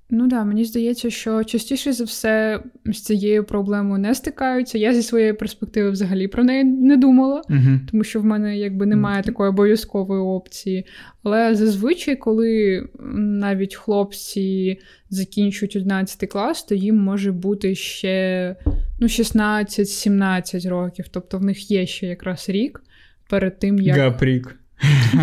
Ну 0.09 0.27
да, 0.27 0.43
мені 0.43 0.65
здається, 0.65 1.09
що 1.09 1.43
частіше 1.43 1.93
за 1.93 2.03
все 2.03 2.63
з 2.85 3.01
цією 3.01 3.43
проблемою 3.43 4.01
не 4.01 4.15
стикаються. 4.15 4.77
Я 4.77 4.93
зі 4.93 5.03
своєї 5.03 5.33
перспективи 5.33 5.89
взагалі 5.89 6.27
про 6.27 6.43
неї 6.43 6.63
не 6.63 6.97
думала, 6.97 7.41
uh 7.49 7.79
тому 7.91 8.03
що 8.03 8.21
в 8.21 8.25
мене 8.25 8.57
якби 8.57 8.85
немає 8.85 9.23
такої 9.23 9.49
обов'язкової 9.49 10.21
опції. 10.21 10.85
Але 11.23 11.55
зазвичай, 11.55 12.15
коли 12.15 12.83
навіть 13.17 13.75
хлопці 13.75 14.79
закінчують 15.09 15.75
11 15.75 16.29
клас, 16.29 16.63
то 16.63 16.75
їм 16.75 16.97
може 16.97 17.31
бути 17.31 17.75
ще 17.75 18.55
ну, 18.99 19.07
16-17 19.07 20.69
років. 20.69 21.05
Тобто 21.11 21.37
в 21.37 21.43
них 21.43 21.71
є 21.71 21.85
ще 21.85 22.07
якраз 22.07 22.49
рік 22.49 22.83
перед 23.29 23.59
тим, 23.59 23.79
як 23.79 23.97
Гапрік. 23.97 24.59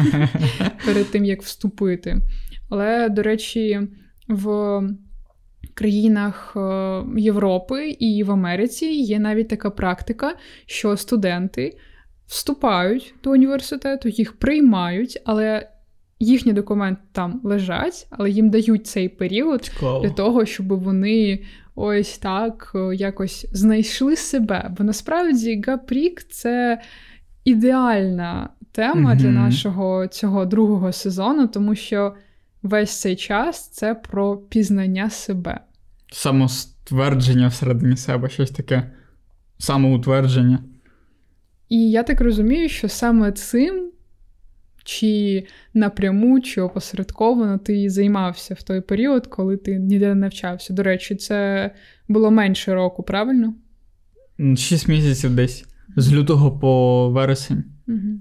перед 0.87 1.11
тим, 1.11 1.25
як 1.25 1.43
вступити. 1.43 2.17
Але, 2.71 3.09
до 3.09 3.23
речі 3.23 3.81
в 4.29 4.81
країнах 5.75 6.53
е, 6.57 7.03
Європи 7.17 7.89
і 7.91 8.25
в 8.25 8.31
Америці 8.31 8.87
є 8.87 9.19
навіть 9.19 9.49
така 9.49 9.71
практика, 9.71 10.37
що 10.67 10.97
студенти 10.97 11.77
вступають 12.27 13.15
до 13.25 13.31
університету, 13.31 14.09
їх 14.09 14.33
приймають, 14.33 15.23
але 15.25 15.69
їхні 16.21 16.53
документи 16.53 17.03
там 17.13 17.41
лежать, 17.45 18.07
але 18.11 18.31
їм 18.31 18.51
дають 18.51 18.87
цей 18.87 19.09
період 19.09 19.65
Цікаво. 19.65 20.01
для 20.01 20.11
того, 20.11 20.47
щоб 20.47 20.69
вони 20.69 21.45
ось 21.75 22.19
так 22.19 22.73
е, 22.75 22.95
якось 22.95 23.47
знайшли 23.53 24.17
себе. 24.17 24.71
Бо 24.79 24.85
насправді 24.85 25.63
Гапрік 25.67 26.23
це 26.23 26.81
ідеальна 27.45 28.49
тема 28.73 29.13
mm-hmm. 29.13 29.17
для 29.17 29.31
нашого 29.31 30.07
цього 30.07 30.45
другого 30.45 30.93
сезону, 30.93 31.47
тому 31.47 31.75
що 31.75 32.15
весь 32.65 33.01
цей 33.01 33.17
час 33.17 33.69
це 33.69 33.95
про 33.95 34.37
пізнання 34.37 35.11
себе. 35.11 35.61
Самоствердження 36.13 37.49
всередині 37.49 37.97
себе, 37.97 38.29
щось 38.29 38.51
таке 38.51 38.91
самоутвердження. 39.59 40.59
І 41.69 41.91
я 41.91 42.03
так 42.03 42.21
розумію, 42.21 42.69
що 42.69 42.89
саме 42.89 43.33
цим, 43.33 43.91
чи 44.85 45.47
напряму, 45.75 46.41
чи 46.41 46.61
опосередковано 46.61 47.59
ти 47.59 47.91
займався 47.91 48.55
в 48.55 48.63
той 48.63 48.81
період, 48.81 49.27
коли 49.27 49.57
ти 49.57 49.79
ніде 49.79 50.09
не 50.09 50.15
навчався. 50.15 50.73
До 50.73 50.83
речі, 50.83 51.15
це 51.17 51.71
було 52.09 52.31
менше 52.31 52.75
року, 52.75 53.03
правильно? 53.03 53.55
Шість 54.57 54.89
місяців 54.89 55.37
десь 55.37 55.65
з 55.97 56.13
лютого 56.13 56.59
по 56.59 57.11
вересень. 57.11 57.65
Угу. 57.89 58.21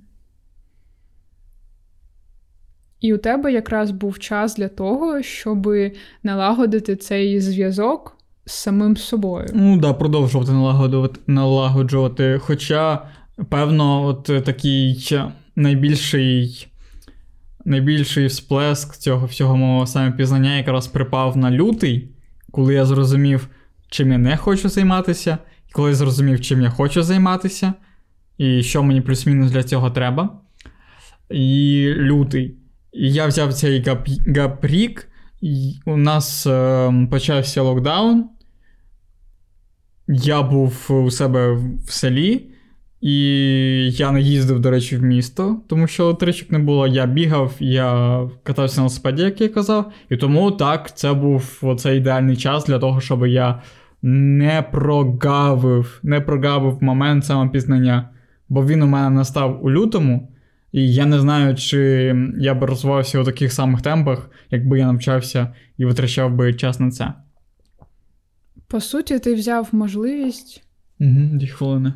І 3.04 3.14
у 3.14 3.18
тебе 3.18 3.54
якраз 3.54 3.92
був 3.92 4.20
час 4.20 4.56
для 4.56 4.68
того, 4.68 5.22
щоб 5.22 5.70
налагодити 6.24 6.96
цей 6.96 7.40
зв'язок 7.40 8.18
з 8.46 8.54
самим 8.54 8.98
собою. 8.98 9.48
Ну 9.54 9.78
да, 9.78 9.94
продовжувати 9.94 10.52
налагоджувати, 10.52 11.20
налагоджувати. 11.28 12.40
Хоча, 12.44 13.06
певно, 13.50 14.06
от 14.06 14.46
такий 14.46 15.10
найбільший 15.56 16.68
найбільший 17.66 18.26
всплеск 18.26 18.98
цього 18.98 19.26
всього 19.26 19.58
мого 19.58 19.88
самопізнання 19.88 20.58
якраз 20.58 20.88
припав 20.88 21.38
на 21.38 21.52
лютий, 21.52 22.10
коли 22.52 22.74
я 22.74 22.86
зрозумів, 22.86 23.48
чим 23.90 24.12
я 24.12 24.18
не 24.18 24.38
хочу 24.38 24.70
займатися, 24.70 25.38
і 25.70 25.72
коли 25.72 25.90
я 25.90 25.96
зрозумів, 25.96 26.42
чим 26.42 26.62
я 26.62 26.70
хочу 26.70 27.04
займатися, 27.04 27.74
і 28.38 28.64
що 28.64 28.84
мені 28.84 29.02
плюс-мінус 29.02 29.52
для 29.52 29.64
цього 29.64 29.90
треба. 29.92 30.30
І 31.30 31.88
лютий. 31.98 32.63
Я 32.94 33.28
взяв 33.28 33.54
цей 33.54 33.84
гап-рік, 34.28 35.10
у 35.86 35.98
нас 35.98 36.48
е, 36.48 37.08
почався 37.12 37.62
локдаун. 37.62 38.30
Я 40.08 40.42
був 40.42 40.88
у 40.90 41.12
себе 41.12 41.52
в 41.86 41.92
селі, 41.92 42.50
і 43.02 43.16
я 43.92 44.12
не 44.12 44.22
їздив, 44.22 44.60
до 44.60 44.72
речі, 44.72 44.98
в 44.98 45.04
місто, 45.04 45.62
тому 45.68 45.88
що 45.88 46.04
електричок 46.04 46.52
не 46.52 46.60
було. 46.60 46.88
Я 46.88 47.06
бігав, 47.06 47.54
я 47.60 48.20
катався 48.44 48.78
на 48.78 48.82
велосипеді, 48.82 49.22
як 49.22 49.42
я 49.42 49.50
казав. 49.50 49.92
І 50.10 50.18
тому 50.18 50.52
так, 50.52 50.98
це 50.98 51.14
був 51.14 51.60
оцей 51.62 51.98
ідеальний 51.98 52.38
час 52.38 52.66
для 52.66 52.80
того, 52.80 53.02
щоб 53.02 53.28
я 53.28 53.62
не 54.02 54.62
прогавив, 54.72 56.00
не 56.04 56.22
прогавив 56.22 56.84
момент 56.84 57.26
самопізнання. 57.26 58.10
Бо 58.50 58.66
він 58.66 58.82
у 58.82 58.88
мене 58.88 59.10
настав 59.10 59.66
у 59.66 59.72
лютому. 59.72 60.33
І 60.74 60.94
я 60.94 61.06
не 61.06 61.20
знаю, 61.20 61.56
чи 61.56 61.80
я 62.38 62.54
би 62.54 62.68
розвивався 62.68 63.20
у 63.20 63.24
таких 63.24 63.54
самих 63.54 63.82
темпах, 63.82 64.30
якби 64.52 64.80
я 64.80 64.92
навчався 64.92 65.54
і 65.78 65.86
витрачав 65.86 66.34
би 66.34 66.54
час 66.54 66.80
на 66.80 66.92
це. 66.92 67.14
По 68.68 68.82
суті, 68.82 69.20
ти 69.20 69.34
взяв 69.34 69.70
можливість. 69.72 70.64
Угу, 71.00 71.30
Дві 71.34 71.48
хвилини. 71.48 71.94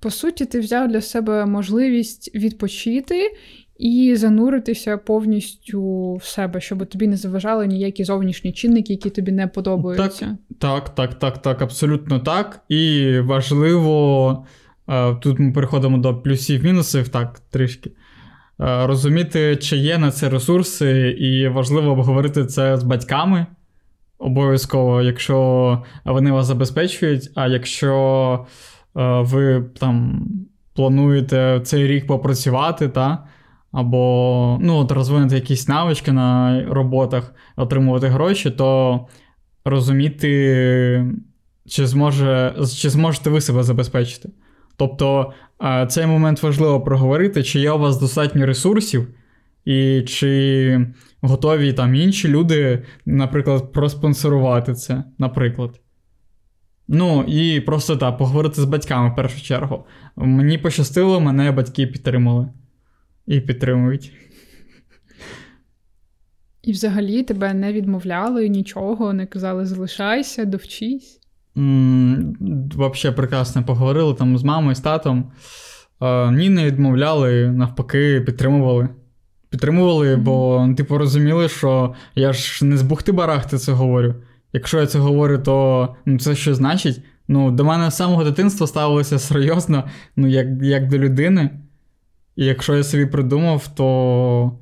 По 0.00 0.10
суті, 0.10 0.44
ти 0.46 0.60
взяв 0.60 0.88
для 0.88 1.00
себе 1.00 1.46
можливість 1.46 2.34
відпочити 2.34 3.32
і 3.78 4.16
зануритися 4.16 4.96
повністю 4.96 6.14
в 6.14 6.24
себе, 6.24 6.60
щоб 6.60 6.86
тобі 6.86 7.06
не 7.06 7.16
заважали 7.16 7.66
ніякі 7.66 8.04
зовнішні 8.04 8.52
чинники, 8.52 8.92
які 8.92 9.10
тобі 9.10 9.32
не 9.32 9.46
подобаються. 9.46 10.38
Так, 10.58 10.94
так, 10.94 10.94
так, 10.94 11.18
так, 11.18 11.42
так, 11.42 11.62
абсолютно 11.62 12.18
так. 12.18 12.60
І 12.68 13.14
важливо. 13.18 14.46
Тут 15.20 15.38
ми 15.38 15.52
переходимо 15.52 15.98
до 15.98 16.14
плюсів-мінусів, 16.14 17.08
так, 17.08 17.40
трішки. 17.50 17.90
Розуміти, 18.58 19.56
чи 19.56 19.76
є 19.76 19.98
на 19.98 20.10
це 20.10 20.28
ресурси, 20.28 21.16
і 21.20 21.48
важливо 21.48 21.90
обговорити 21.90 22.46
це 22.46 22.76
з 22.76 22.82
батьками 22.82 23.46
обов'язково, 24.20 25.02
якщо 25.02 25.82
вони 26.04 26.32
вас 26.32 26.46
забезпечують, 26.46 27.30
а 27.34 27.46
якщо 27.46 28.46
ви 28.94 29.64
там 29.78 30.26
плануєте 30.74 31.60
цей 31.64 31.86
рік 31.86 32.06
попрацювати, 32.06 32.88
та, 32.88 33.26
або 33.72 34.58
ну, 34.60 34.76
от 34.76 34.92
розвинути 34.92 35.34
якісь 35.34 35.68
навички 35.68 36.12
на 36.12 36.62
роботах, 36.68 37.34
отримувати 37.56 38.06
гроші, 38.06 38.50
то 38.50 39.00
розуміти, 39.64 41.04
чи, 41.66 41.86
зможе, 41.86 42.54
чи 42.76 42.90
зможете 42.90 43.30
ви 43.30 43.40
себе 43.40 43.62
забезпечити. 43.62 44.28
Тобто 44.80 45.32
цей 45.88 46.06
момент 46.06 46.42
важливо 46.42 46.80
проговорити, 46.80 47.42
чи 47.42 47.60
є 47.60 47.72
у 47.72 47.78
вас 47.78 48.00
достатньо 48.00 48.46
ресурсів, 48.46 49.08
і 49.64 50.02
чи 50.02 50.86
готові 51.20 51.72
там 51.72 51.94
інші 51.94 52.28
люди, 52.28 52.82
наприклад, 53.06 53.72
проспонсорувати 53.72 54.74
це, 54.74 55.04
наприклад. 55.18 55.80
Ну, 56.88 57.24
і 57.28 57.60
просто 57.60 57.96
так, 57.96 58.18
поговорити 58.18 58.60
з 58.60 58.64
батьками 58.64 59.10
в 59.10 59.16
першу 59.16 59.42
чергу. 59.42 59.84
Мені 60.16 60.58
пощастило, 60.58 61.20
мене 61.20 61.52
батьки 61.52 61.86
підтримали. 61.86 62.48
І 63.26 63.40
підтримують. 63.40 64.12
І 66.62 66.72
взагалі 66.72 67.22
тебе 67.22 67.54
не 67.54 67.72
відмовляли 67.72 68.48
нічого, 68.48 69.12
не 69.12 69.26
казали 69.26 69.66
залишайся, 69.66 70.44
довчись. 70.44 71.19
Взагалі 71.56 73.16
прекрасно 73.16 73.64
поговорили 73.64 74.14
там 74.14 74.38
з 74.38 74.44
мамою, 74.44 74.74
з 74.74 74.80
татом. 74.80 75.32
Е, 76.02 76.30
ні, 76.30 76.48
не 76.48 76.64
відмовляли, 76.64 77.50
навпаки, 77.50 78.20
підтримували. 78.20 78.88
Підтримували, 79.50 80.16
бо, 80.16 80.68
типу, 80.76 80.98
розуміли, 80.98 81.48
що 81.48 81.94
я 82.14 82.32
ж 82.32 82.64
не 82.64 82.76
з 82.76 82.82
бухти 82.82 83.12
барахти 83.12 83.58
це 83.58 83.72
говорю. 83.72 84.14
Якщо 84.52 84.80
я 84.80 84.86
це 84.86 84.98
говорю, 84.98 85.38
то 85.38 85.88
ну, 86.06 86.18
це 86.18 86.34
що 86.34 86.54
значить? 86.54 87.02
Ну, 87.28 87.50
До 87.50 87.64
мене 87.64 87.90
з 87.90 87.96
самого 87.96 88.24
дитинства 88.24 88.66
ставилося 88.66 89.18
серйозно, 89.18 89.84
ну, 90.16 90.28
як 90.28 90.46
як 90.62 90.88
до 90.88 90.98
людини. 90.98 91.50
І 92.36 92.44
якщо 92.44 92.76
я 92.76 92.84
собі 92.84 93.06
придумав, 93.06 93.68
то. 93.74 94.58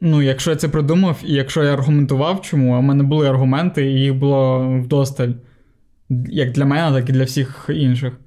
Ну, 0.00 0.22
якщо 0.22 0.50
я 0.50 0.56
це 0.56 0.68
придумав, 0.68 1.18
і 1.24 1.34
якщо 1.34 1.62
я 1.62 1.72
аргументував, 1.72 2.40
чому, 2.40 2.74
а 2.74 2.78
в 2.78 2.82
мене 2.82 3.02
були 3.02 3.28
аргументи, 3.28 3.92
і 3.92 4.00
їх 4.00 4.14
було 4.14 4.68
вдосталь. 4.84 5.32
Як 6.28 6.52
для 6.52 6.64
мене, 6.64 7.00
так 7.00 7.10
і 7.10 7.12
для 7.12 7.24
всіх 7.24 7.70
інших. 7.74 8.20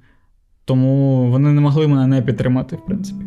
Тому 0.64 1.26
вони 1.30 1.52
не 1.52 1.60
могли 1.60 1.88
мене 1.88 2.06
не 2.06 2.22
підтримати, 2.22 2.76
в 2.76 2.84
принципі. 2.86 3.24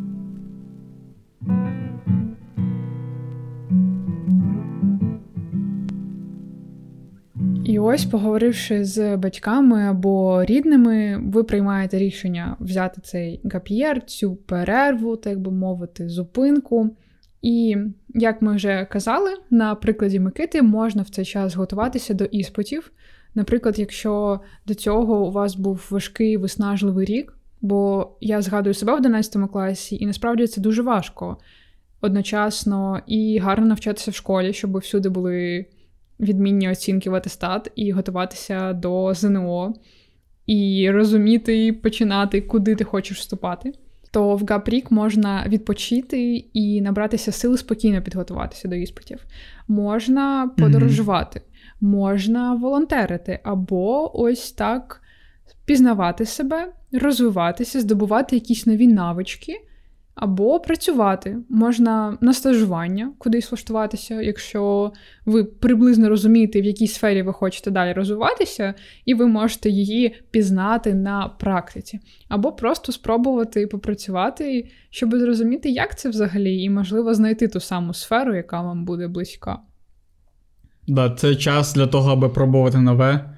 І 7.65 7.79
ось, 7.79 8.05
поговоривши 8.05 8.85
з 8.85 9.17
батьками 9.17 9.81
або 9.81 10.43
рідними, 10.45 11.21
ви 11.25 11.43
приймаєте 11.43 11.97
рішення 11.97 12.57
взяти 12.59 13.01
цей 13.01 13.41
гап'єр, 13.43 14.05
цю 14.05 14.35
перерву, 14.35 15.15
так 15.15 15.39
би 15.39 15.51
мовити, 15.51 16.09
зупинку. 16.09 16.95
І, 17.41 17.77
як 18.09 18.41
ми 18.41 18.55
вже 18.55 18.87
казали, 18.91 19.29
на 19.49 19.75
прикладі 19.75 20.19
Микити 20.19 20.61
можна 20.61 21.01
в 21.01 21.09
цей 21.09 21.25
час 21.25 21.55
готуватися 21.55 22.13
до 22.13 22.25
іспитів. 22.25 22.91
Наприклад, 23.35 23.79
якщо 23.79 24.39
до 24.65 24.73
цього 24.73 25.27
у 25.27 25.31
вас 25.31 25.55
був 25.55 25.87
важкий 25.89 26.37
виснажливий 26.37 27.05
рік, 27.05 27.37
бо 27.61 28.11
я 28.21 28.41
згадую 28.41 28.73
себе 28.73 28.93
в 28.93 28.95
11 28.95 29.51
класі, 29.51 29.97
і 29.99 30.05
насправді 30.05 30.47
це 30.47 30.61
дуже 30.61 30.81
важко 30.81 31.37
одночасно 32.01 33.01
і 33.07 33.37
гарно 33.37 33.65
навчатися 33.65 34.11
в 34.11 34.13
школі, 34.13 34.53
щоб 34.53 34.77
всюди 34.77 35.09
були 35.09 35.65
відмінні 36.19 36.69
оцінки 36.69 37.09
в 37.09 37.15
атестат 37.15 37.71
і 37.75 37.91
готуватися 37.91 38.73
до 38.73 39.13
ЗНО, 39.13 39.73
і 40.45 40.91
розуміти 40.91 41.65
і 41.65 41.71
починати, 41.71 42.41
куди 42.41 42.75
ти 42.75 42.83
хочеш 42.83 43.17
вступати. 43.17 43.73
То 44.11 44.35
в 44.35 44.45
Гапрік 44.49 44.91
можна 44.91 45.45
відпочити 45.47 46.45
і 46.53 46.81
набратися 46.81 47.31
сил 47.31 47.57
спокійно 47.57 48.01
підготуватися 48.01 48.67
до 48.67 48.75
іспитів. 48.75 49.25
Можна 49.67 50.51
подорожувати, 50.57 51.39
mm-hmm. 51.39 51.48
Можна 51.81 52.55
волонтерити, 52.55 53.39
або 53.43 54.19
ось 54.21 54.51
так 54.51 55.01
пізнавати 55.65 56.25
себе, 56.25 56.73
розвиватися, 56.91 57.79
здобувати 57.79 58.35
якісь 58.35 58.65
нові 58.65 58.87
навички, 58.87 59.53
або 60.19 60.59
працювати. 60.59 61.37
Можна 61.49 62.17
на 62.21 62.33
стажування 62.33 63.11
кудись 63.17 63.51
влаштуватися, 63.51 64.21
якщо 64.21 64.91
ви 65.25 65.43
приблизно 65.43 66.09
розумієте, 66.09 66.61
в 66.61 66.65
якій 66.65 66.87
сфері 66.87 67.21
ви 67.21 67.33
хочете 67.33 67.71
далі 67.71 67.93
розвиватися, 67.93 68.73
і 69.05 69.13
ви 69.13 69.27
можете 69.27 69.69
її 69.69 70.15
пізнати 70.31 70.93
на 70.93 71.27
практиці. 71.39 71.99
Або 72.27 72.51
просто 72.51 72.91
спробувати 72.91 73.67
попрацювати, 73.67 74.69
щоб 74.89 75.15
зрозуміти, 75.15 75.69
як 75.69 75.99
це 75.99 76.09
взагалі, 76.09 76.63
і, 76.63 76.69
можливо, 76.69 77.13
знайти 77.13 77.47
ту 77.47 77.59
саму 77.59 77.93
сферу, 77.93 78.35
яка 78.35 78.61
вам 78.61 78.85
буде 78.85 79.07
близька. 79.07 79.59
Да, 80.89 81.09
це 81.09 81.35
час 81.35 81.73
для 81.73 81.87
того, 81.87 82.11
аби 82.11 82.29
пробувати 82.29 82.77
нове, 82.77 83.37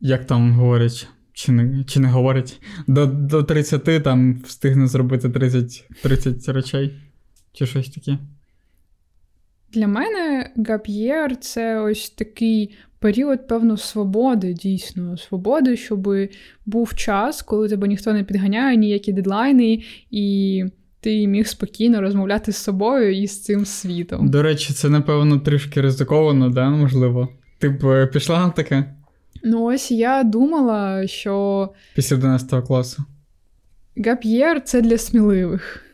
як 0.00 0.24
там 0.24 0.52
говорять. 0.52 1.08
Чи 1.32 1.52
не 1.52 1.84
чи 1.84 2.00
не 2.00 2.08
говорить? 2.08 2.62
До 2.86 3.06
до 3.06 3.42
30 3.42 4.02
там 4.04 4.42
встигне 4.44 4.86
зробити 4.86 5.30
30 5.30 5.88
30 6.02 6.48
речей, 6.48 6.94
чи 7.52 7.66
щось 7.66 7.90
таке. 7.90 8.18
Для 9.72 9.86
мене 9.86 10.50
гап'єр 10.56 11.36
це 11.36 11.80
ось 11.80 12.10
такий 12.10 12.74
період, 12.98 13.48
певно, 13.48 13.76
свободи, 13.76 14.52
дійсно, 14.52 15.16
свободи, 15.16 15.76
щоб 15.76 16.08
був 16.66 16.94
час, 16.94 17.42
коли 17.42 17.68
тебе 17.68 17.88
ніхто 17.88 18.12
не 18.12 18.24
підганяє, 18.24 18.76
ніякі 18.76 19.12
дедлайни, 19.12 19.82
і 20.10 20.64
ти 21.02 21.26
міг 21.26 21.46
спокійно 21.46 22.00
розмовляти 22.00 22.52
з 22.52 22.56
собою 22.56 23.22
і 23.22 23.26
з 23.26 23.42
цим 23.42 23.66
світом. 23.66 24.28
До 24.28 24.42
речі, 24.42 24.72
це, 24.72 24.88
напевно, 24.88 25.38
трішки 25.38 25.80
ризиковано, 25.80 26.48
да, 26.48 26.70
можливо. 26.70 27.28
Ти 27.58 27.68
б 27.68 27.84
е, 27.84 28.06
пішла 28.06 28.46
на 28.46 28.50
таке? 28.50 28.94
Ну, 29.44 29.64
ось 29.64 29.90
я 29.90 30.22
думала, 30.22 31.06
що. 31.06 31.68
Після 31.94 32.16
11 32.16 32.66
класу. 32.66 33.04
Гап'єр 33.96 34.62
це 34.62 34.80
для 34.80 34.98
сміливих, 34.98 35.84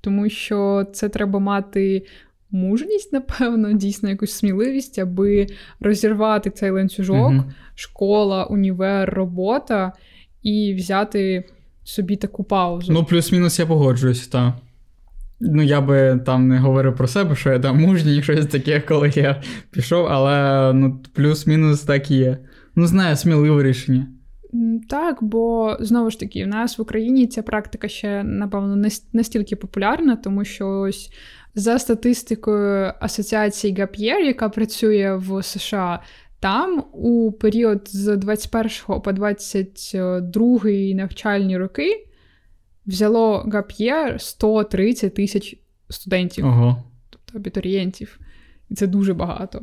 тому 0.00 0.28
що 0.28 0.86
це 0.92 1.08
треба 1.08 1.38
мати 1.38 2.06
мужність, 2.50 3.12
напевно, 3.12 3.72
дійсно 3.72 4.08
якусь 4.08 4.32
сміливість, 4.32 4.98
аби 4.98 5.46
розірвати 5.80 6.50
цей 6.50 6.70
ланцюжок, 6.70 7.30
угу. 7.30 7.44
школа, 7.74 8.44
універ, 8.44 9.14
робота 9.14 9.92
і 10.42 10.74
взяти 10.74 11.44
собі 11.90 12.16
таку 12.16 12.44
паузу. 12.44 12.92
Ну, 12.92 13.04
плюс-мінус 13.04 13.58
я 13.58 13.66
погоджуюсь, 13.66 14.28
так. 14.28 14.54
Ну, 15.40 15.62
я 15.62 15.80
би 15.80 16.20
там 16.26 16.48
не 16.48 16.58
говорив 16.58 16.96
про 16.96 17.06
себе, 17.08 17.36
що 17.36 17.52
я 17.52 17.58
там 17.58 17.80
мужній, 17.80 18.22
щось 18.22 18.46
таке, 18.46 18.80
коли 18.80 19.12
я 19.14 19.42
пішов, 19.70 20.06
але 20.06 20.72
ну, 20.72 21.00
плюс-мінус 21.14 21.80
так 21.80 22.10
і 22.10 22.16
є. 22.16 22.38
Ну, 22.76 22.86
знаю, 22.86 23.16
сміливе 23.16 23.62
рішення. 23.62 24.06
Так, 24.88 25.18
бо 25.20 25.76
знову 25.80 26.10
ж 26.10 26.20
таки, 26.20 26.44
в 26.44 26.48
нас 26.48 26.78
в 26.78 26.82
Україні 26.82 27.26
ця 27.26 27.42
практика 27.42 27.88
ще, 27.88 28.22
напевно, 28.24 28.76
не 28.76 28.88
настільки 29.12 29.56
популярна, 29.56 30.16
тому 30.16 30.44
що 30.44 30.68
ось 30.68 31.10
за 31.54 31.78
статистикою 31.78 32.92
Асоціації 33.00 33.74
Гап'єр, 33.74 34.20
яка 34.20 34.48
працює 34.48 35.14
в 35.16 35.42
США, 35.42 36.02
там 36.40 36.84
у 36.92 37.32
період 37.32 37.88
з 37.88 38.16
21 38.16 39.00
по 39.00 39.12
22 39.12 40.60
навчальні 40.94 41.58
роки 41.58 42.06
взяло 42.86 43.38
Гап'єр 43.52 44.20
130 44.20 45.14
тисяч 45.14 45.56
студентів, 45.88 46.46
ага. 46.46 46.82
тобто 47.10 47.38
абітурієнтів. 47.38 48.20
І 48.70 48.74
це 48.74 48.86
дуже 48.86 49.14
багато. 49.14 49.62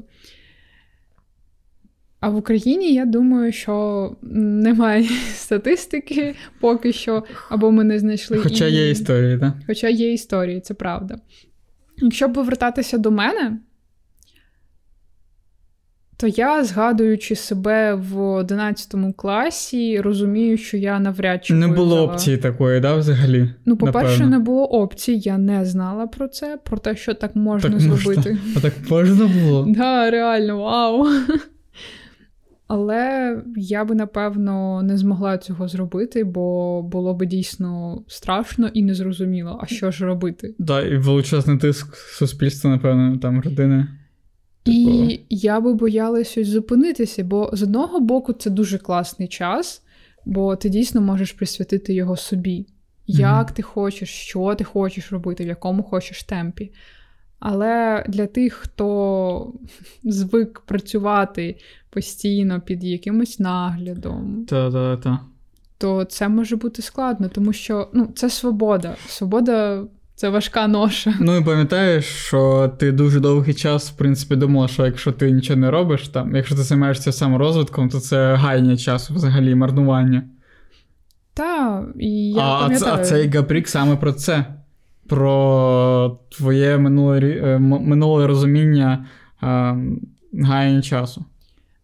А 2.19 2.29
в 2.29 2.35
Україні 2.35 2.93
я 2.93 3.05
думаю, 3.05 3.51
що 3.51 4.15
немає 4.21 5.03
статистики 5.33 6.35
поки 6.59 6.93
що, 6.93 7.23
або 7.49 7.71
ми 7.71 7.83
не 7.83 7.99
знайшли. 7.99 8.37
Хоча 8.37 8.67
і... 8.67 8.73
є 8.73 8.89
історії, 8.89 9.39
так? 9.39 9.53
Хоча 9.67 9.89
є 9.89 10.13
історії, 10.13 10.61
це 10.61 10.73
правда. 10.73 11.19
Якщо 11.97 12.33
повертатися 12.33 12.97
до 12.97 13.11
мене, 13.11 13.59
то 16.19 16.27
я, 16.27 16.63
згадуючи 16.63 17.35
себе 17.35 17.93
в 17.93 18.19
11 18.19 18.95
класі, 19.15 20.01
розумію, 20.01 20.57
що 20.57 20.77
я 20.77 20.99
навряд 20.99 21.45
чи. 21.45 21.53
Не 21.53 21.67
було 21.67 21.95
взяла. 21.95 22.13
опції 22.13 22.37
такої, 22.37 22.79
да, 22.79 22.95
взагалі? 22.95 23.53
Ну, 23.65 23.77
по-перше, 23.77 24.11
напевно. 24.11 24.37
не 24.37 24.39
було 24.39 24.65
опцій, 24.65 25.21
я 25.23 25.37
не 25.37 25.65
знала 25.65 26.07
про 26.07 26.27
це, 26.27 26.57
про 26.63 26.77
те, 26.77 26.95
що 26.95 27.13
так 27.13 27.35
можна 27.35 27.69
так 27.69 27.79
зробити. 27.79 28.29
Можна. 28.29 28.37
А 28.57 28.59
так 28.59 28.73
можна 28.89 29.27
було? 29.27 29.63
Так, 29.65 29.73
да, 29.77 30.09
реально, 30.11 30.57
вау. 30.57 31.07
Але 32.67 33.37
я 33.55 33.85
би 33.85 33.95
напевно 33.95 34.83
не 34.83 34.97
змогла 34.97 35.37
цього 35.37 35.67
зробити, 35.67 36.23
бо 36.23 36.81
було 36.81 37.13
би 37.13 37.25
дійсно 37.25 38.01
страшно 38.07 38.67
і 38.67 38.83
незрозуміло, 38.83 39.59
а 39.63 39.65
що 39.65 39.91
ж 39.91 40.05
робити. 40.05 40.55
Да, 40.59 40.81
і 40.81 40.97
величезний 40.97 41.57
тиск 41.57 41.95
суспільства, 41.95 42.71
напевно, 42.71 43.17
там 43.17 43.41
родини. 43.41 43.87
І 44.67 44.85
типу... 44.85 45.23
я 45.29 45.59
би 45.59 45.73
боялася 45.73 46.43
зупинитися, 46.43 47.23
бо 47.23 47.49
з 47.53 47.63
одного 47.63 47.99
боку 47.99 48.33
це 48.33 48.49
дуже 48.49 48.77
класний 48.77 49.27
час, 49.27 49.81
бо 50.25 50.55
ти 50.55 50.69
дійсно 50.69 51.01
можеш 51.01 51.31
присвятити 51.31 51.93
його 51.93 52.17
собі. 52.17 52.65
Як 53.07 53.47
mm-hmm. 53.47 53.53
ти 53.53 53.61
хочеш, 53.61 54.09
що 54.09 54.55
ти 54.55 54.63
хочеш 54.63 55.11
робити, 55.11 55.43
в 55.43 55.47
якому 55.47 55.83
хочеш 55.83 56.23
темпі. 56.23 56.71
Але 57.39 58.05
для 58.07 58.27
тих, 58.27 58.53
хто 58.53 59.53
звик 60.03 60.59
працювати 60.59 61.55
постійно 61.89 62.61
під 62.61 62.83
якимось 62.83 63.39
наглядом, 63.39 64.45
Та-та-та. 64.49 65.19
то 65.77 66.05
це 66.05 66.27
може 66.27 66.55
бути 66.55 66.81
складно, 66.81 67.29
тому 67.29 67.53
що 67.53 67.89
ну, 67.93 68.07
це 68.15 68.29
свобода. 68.29 68.95
Свобода 69.07 69.85
Це 70.17 70.29
важка 70.29 70.67
ноша. 70.67 71.13
Ну 71.19 71.37
і 71.37 71.43
пам'ятаєш, 71.43 72.05
що 72.05 72.71
ти 72.79 72.91
дуже 72.91 73.19
довгий 73.19 73.53
час, 73.53 73.91
в 73.91 73.97
принципі, 73.97 74.35
думала, 74.35 74.67
що 74.67 74.85
якщо 74.85 75.11
ти 75.11 75.31
нічого 75.31 75.59
не 75.59 75.71
робиш, 75.71 76.07
там, 76.07 76.35
якщо 76.35 76.55
ти 76.55 76.61
займаєшся 76.61 77.11
саморозвитком, 77.11 77.89
то 77.89 77.99
це 77.99 78.35
гайня 78.35 78.77
часу 78.77 79.13
взагалі, 79.13 79.55
марнування. 79.55 80.23
Так, 81.33 81.85
і 81.99 82.31
я 82.31 82.41
а, 82.41 82.59
пам'ятаю. 82.61 82.93
А 82.93 83.03
цей 83.03 83.29
гапрік 83.29 83.67
саме 83.67 83.95
про 83.95 84.13
це. 84.13 84.45
Про 85.07 86.19
твоє 86.29 86.77
минуле 86.77 87.19
е, 87.19 87.59
минуле 87.59 88.27
розуміння 88.27 89.05
гаяння 90.33 90.81
часу. 90.81 91.25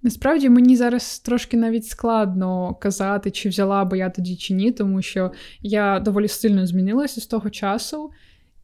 Насправді 0.04 0.50
мені 0.50 0.76
зараз 0.76 1.20
трошки 1.20 1.58
навіть 1.58 1.86
складно 1.86 2.76
казати, 2.76 3.32
чи 3.32 3.50
взяла 3.50 3.86
би 3.86 3.98
я 3.98 4.10
тоді 4.10 4.36
чи 4.36 4.54
ні, 4.54 4.72
тому 4.72 5.02
що 5.02 5.32
я 5.62 6.00
доволі 6.00 6.28
сильно 6.28 6.68
змінилася 6.68 7.22
з 7.22 7.26
того 7.26 7.50
часу, 7.50 8.12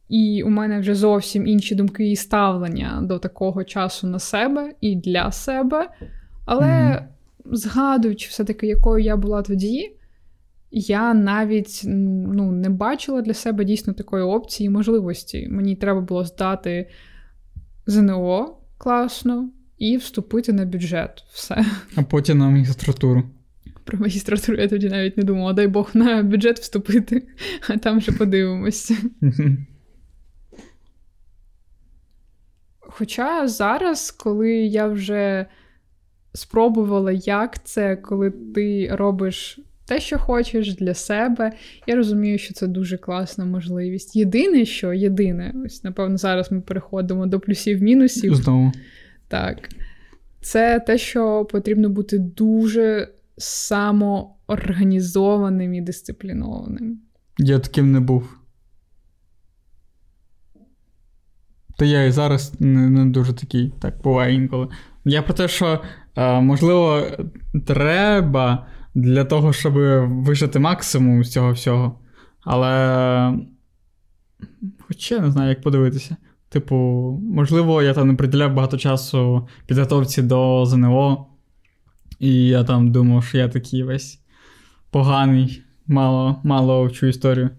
і 0.08 0.42
у 0.42 0.48
мене 0.48 0.80
вже 0.80 0.94
зовсім 0.94 1.46
інші 1.46 1.74
думки 1.74 2.10
і 2.10 2.16
ставлення 2.16 3.00
до 3.02 3.18
такого 3.18 3.64
часу 3.64 4.06
на 4.06 4.18
себе 4.18 4.72
і 4.80 4.96
для 4.96 5.32
себе. 5.32 5.88
Але 6.44 6.66
mm-hmm. 6.66 7.04
згадуючи 7.56 8.28
все-таки, 8.28 8.66
якою 8.66 9.04
я 9.04 9.16
була 9.16 9.42
тоді, 9.42 9.96
я 10.70 11.14
навіть 11.14 11.82
ну, 11.84 12.52
не 12.52 12.70
бачила 12.70 13.22
для 13.22 13.34
себе 13.34 13.64
дійсно 13.64 13.92
такої 13.92 14.24
опції 14.24 14.66
і 14.66 14.70
можливості. 14.70 15.48
Мені 15.50 15.76
треба 15.76 16.00
було 16.00 16.24
здати 16.24 16.88
ЗНО 17.86 18.56
класно 18.78 19.50
і 19.80 19.96
вступити 19.96 20.52
на 20.52 20.64
бюджет. 20.64 21.24
Все. 21.32 21.64
А 21.96 22.02
потім 22.02 22.38
на 22.38 22.50
магістратуру. 22.50 23.22
Про 23.84 23.98
магістратуру 23.98 24.58
я 24.58 24.68
тоді 24.68 24.88
навіть 24.88 25.16
не 25.16 25.22
думала, 25.22 25.52
дай 25.52 25.68
Бог 25.68 25.90
на 25.94 26.22
бюджет 26.22 26.58
вступити, 26.58 27.26
а 27.68 27.76
там 27.76 27.98
вже 27.98 28.12
подивимося. 28.12 28.96
Хоча 32.80 33.48
зараз, 33.48 34.10
коли 34.10 34.50
я 34.50 34.86
вже 34.86 35.46
спробувала, 36.34 37.12
як 37.12 37.64
це, 37.64 37.96
коли 37.96 38.30
ти 38.30 38.88
робиш 38.92 39.58
те, 39.86 40.00
що 40.00 40.18
хочеш 40.18 40.74
для 40.74 40.94
себе, 40.94 41.52
я 41.86 41.96
розумію, 41.96 42.38
що 42.38 42.54
це 42.54 42.66
дуже 42.66 42.98
класна 42.98 43.44
можливість. 43.44 44.16
Єдине, 44.16 44.64
що 44.64 44.92
єдине, 44.92 45.54
ось 45.66 45.84
напевно, 45.84 46.16
зараз 46.16 46.52
ми 46.52 46.60
переходимо 46.60 47.26
до 47.26 47.40
плюсів-мінусів. 47.40 48.34
Знову. 48.34 48.72
Так. 49.30 49.68
Це 50.40 50.80
те, 50.80 50.98
що 50.98 51.44
потрібно 51.44 51.88
бути 51.88 52.18
дуже 52.18 53.08
самоорганізованим 53.38 55.74
і 55.74 55.80
дисциплінованим. 55.80 57.00
Я 57.38 57.58
таким 57.58 57.92
не 57.92 58.00
був. 58.00 58.36
Та 61.78 61.84
я 61.84 62.04
і 62.04 62.10
зараз 62.10 62.60
не, 62.60 62.90
не 62.90 63.06
дуже 63.06 63.32
такий, 63.32 63.72
так 63.80 64.02
буває 64.02 64.34
інколи. 64.34 64.68
Я 65.04 65.22
про 65.22 65.34
те, 65.34 65.48
що, 65.48 65.82
е, 66.16 66.40
можливо, 66.40 67.06
треба 67.66 68.66
для 68.94 69.24
того, 69.24 69.52
щоб 69.52 69.74
вижити 70.24 70.58
максимум 70.58 71.24
з 71.24 71.32
цього 71.32 71.52
всього. 71.52 72.00
Але. 72.40 73.38
Хоча 74.80 75.20
не 75.20 75.30
знаю, 75.30 75.48
як 75.48 75.62
подивитися. 75.62 76.16
Типу, 76.50 76.76
можливо, 77.22 77.82
я 77.82 77.94
там 77.94 78.08
не 78.08 78.14
приділяв 78.14 78.54
багато 78.54 78.78
часу 78.78 79.48
підготовці 79.66 80.22
до 80.22 80.66
ЗНО, 80.66 81.26
і 82.18 82.46
я 82.46 82.64
там 82.64 82.92
думав, 82.92 83.24
що 83.24 83.38
я 83.38 83.48
такий 83.48 83.82
весь 83.82 84.20
поганий, 84.90 85.62
мало 85.86 86.40
мало 86.44 86.84
вчу 86.84 87.06
історію, 87.06 87.50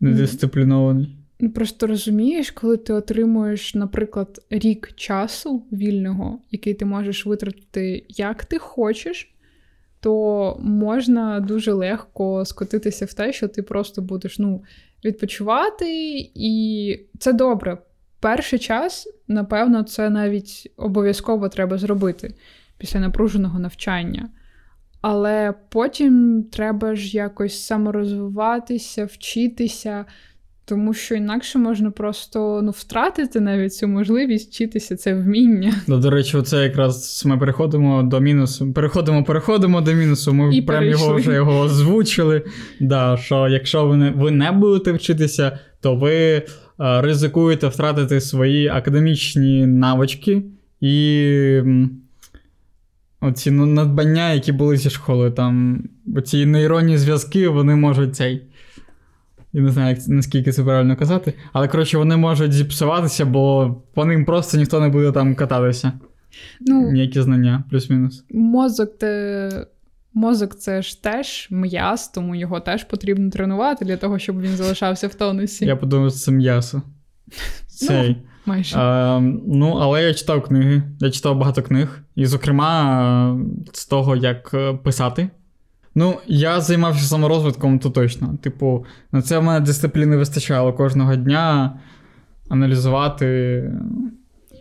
недисциплінований. 0.00 1.16
Ну, 1.40 1.50
просто 1.50 1.86
розумієш, 1.86 2.50
коли 2.50 2.76
ти 2.76 2.92
отримуєш, 2.92 3.74
наприклад, 3.74 4.42
рік 4.50 4.92
часу 4.96 5.66
вільного, 5.72 6.38
який 6.50 6.74
ти 6.74 6.84
можеш 6.84 7.26
витратити 7.26 8.06
як 8.08 8.44
ти 8.44 8.58
хочеш, 8.58 9.34
то 10.00 10.56
можна 10.60 11.40
дуже 11.40 11.72
легко 11.72 12.44
скотитися 12.44 13.04
в 13.04 13.14
те, 13.14 13.32
що 13.32 13.48
ти 13.48 13.62
просто 13.62 14.02
будеш 14.02 14.38
ну, 14.38 14.62
відпочивати, 15.04 16.12
і 16.34 16.96
це 17.18 17.32
добре 17.32 17.78
перший 18.22 18.58
час, 18.58 19.08
напевно, 19.28 19.82
це 19.82 20.10
навіть 20.10 20.72
обов'язково 20.76 21.48
треба 21.48 21.78
зробити 21.78 22.34
після 22.78 23.00
напруженого 23.00 23.58
навчання. 23.58 24.28
Але 25.00 25.54
потім 25.68 26.44
треба 26.52 26.94
ж 26.94 27.16
якось 27.16 27.64
саморозвиватися, 27.64 29.04
вчитися, 29.04 30.04
тому 30.64 30.94
що 30.94 31.14
інакше 31.14 31.58
можна 31.58 31.90
просто 31.90 32.60
ну, 32.62 32.70
втратити 32.70 33.40
навіть 33.40 33.74
цю 33.74 33.88
можливість 33.88 34.50
вчитися 34.50 34.96
це 34.96 35.14
вміння. 35.14 35.74
Ну, 35.86 35.98
До 35.98 36.10
речі, 36.10 36.42
це 36.42 36.62
якраз 36.62 37.22
ми 37.26 37.38
переходимо 37.38 38.02
до 38.02 38.20
мінусу. 38.20 38.72
Переходимо, 38.72 39.24
переходимо 39.24 39.80
до 39.80 39.92
мінусу. 39.92 40.34
Ми 40.34 40.56
І 40.56 40.62
прям 40.62 40.84
його 40.84 41.14
вже 41.14 41.34
його 41.34 41.60
озвучили. 41.60 42.42
Да, 42.80 43.16
Що 43.16 43.48
якщо 43.48 43.86
ви 43.86 43.96
не, 43.96 44.10
ви 44.10 44.30
не 44.30 44.52
будете 44.52 44.92
вчитися, 44.92 45.58
то 45.80 45.96
ви 45.96 46.42
Е, 46.82 47.00
ризикуєте 47.00 47.68
втратити 47.68 48.20
свої 48.20 48.68
академічні 48.68 49.66
навички 49.66 50.42
і 50.80 51.62
оці 53.20 53.50
ну, 53.50 53.66
надбання, 53.66 54.32
які 54.32 54.52
були 54.52 54.76
зі 54.76 54.90
школи. 54.90 55.30
Там 55.30 55.84
оці 56.16 56.46
нейронні 56.46 56.98
зв'язки, 56.98 57.48
вони 57.48 57.76
можуть 57.76 58.16
цей. 58.16 58.42
Я 59.52 59.62
не 59.62 59.70
знаю, 59.70 59.96
як, 59.96 60.08
наскільки 60.08 60.52
це 60.52 60.64
правильно 60.64 60.96
казати. 60.96 61.34
Але, 61.52 61.68
коротше, 61.68 61.98
вони 61.98 62.16
можуть 62.16 62.52
зіпсуватися, 62.52 63.24
бо 63.24 63.74
по 63.94 64.04
ним 64.04 64.24
просто 64.24 64.58
ніхто 64.58 64.80
не 64.80 64.88
буде 64.88 65.12
там 65.12 65.34
кататися. 65.34 65.92
Ну, 66.60 66.90
Ніякі 66.90 67.22
знання, 67.22 67.64
плюс-мінус. 67.70 68.24
Мозок 68.30 68.98
те 68.98 69.66
Мозок 70.14 70.54
це 70.54 70.82
ж 70.82 71.02
теж 71.02 71.48
м'яз, 71.50 72.08
тому 72.08 72.34
його 72.34 72.60
теж 72.60 72.84
потрібно 72.84 73.30
тренувати 73.30 73.84
для 73.84 73.96
того, 73.96 74.18
щоб 74.18 74.40
він 74.40 74.56
залишався 74.56 75.08
в 75.08 75.14
тонусі. 75.14 75.64
Я 75.64 75.76
подумав, 75.76 76.10
що 76.10 76.18
це 76.18 76.32
м'ясо. 76.32 76.82
Цей. 77.66 78.08
Ну, 78.08 78.16
майже. 78.46 78.76
А, 78.78 79.20
Ну, 79.46 79.78
але 79.80 80.02
я 80.02 80.14
читав 80.14 80.42
книги. 80.42 80.82
Я 81.00 81.10
читав 81.10 81.38
багато 81.38 81.62
книг. 81.62 82.02
І, 82.14 82.26
зокрема, 82.26 83.40
з 83.72 83.86
того, 83.86 84.16
як 84.16 84.50
е, 84.54 84.74
писати. 84.74 85.28
Ну, 85.94 86.18
я 86.26 86.60
займався 86.60 87.04
саморозвитком, 87.04 87.78
то 87.78 87.90
точно. 87.90 88.38
Типу, 88.42 88.86
на 89.12 89.22
це 89.22 89.38
в 89.38 89.42
мене 89.42 89.66
дисципліни 89.66 90.16
вистачало 90.16 90.72
кожного 90.72 91.16
дня 91.16 91.80
аналізувати 92.48 93.64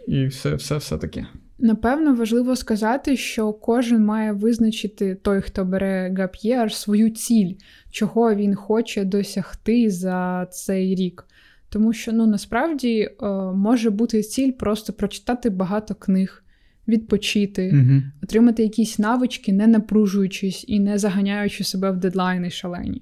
і 0.07 0.25
все, 0.25 0.55
все, 0.55 0.77
все 0.77 0.97
таке. 0.97 1.25
Напевно, 1.59 2.15
важливо 2.15 2.55
сказати, 2.55 3.17
що 3.17 3.53
кожен 3.53 4.05
має 4.05 4.31
визначити 4.31 5.15
той, 5.15 5.41
хто 5.41 5.65
бере 5.65 6.15
гап'єр, 6.17 6.71
свою 6.73 7.09
ціль, 7.09 7.53
чого 7.91 8.35
він 8.35 8.55
хоче 8.55 9.03
досягти 9.03 9.89
за 9.89 10.47
цей 10.51 10.95
рік. 10.95 11.25
Тому 11.69 11.93
що 11.93 12.13
ну, 12.13 12.27
насправді 12.27 12.99
е, 12.99 13.25
може 13.55 13.89
бути 13.89 14.21
ціль 14.21 14.51
просто 14.51 14.93
прочитати 14.93 15.49
багато 15.49 15.95
книг, 15.95 16.43
відпочити, 16.87 17.71
угу. 17.73 18.01
отримати 18.23 18.63
якісь 18.63 18.99
навички, 18.99 19.53
не 19.53 19.67
напружуючись 19.67 20.65
і 20.67 20.79
не 20.79 20.97
заганяючи 20.97 21.63
себе 21.63 21.91
в 21.91 21.97
дедлайни 21.97 22.49
шалені. 22.49 23.01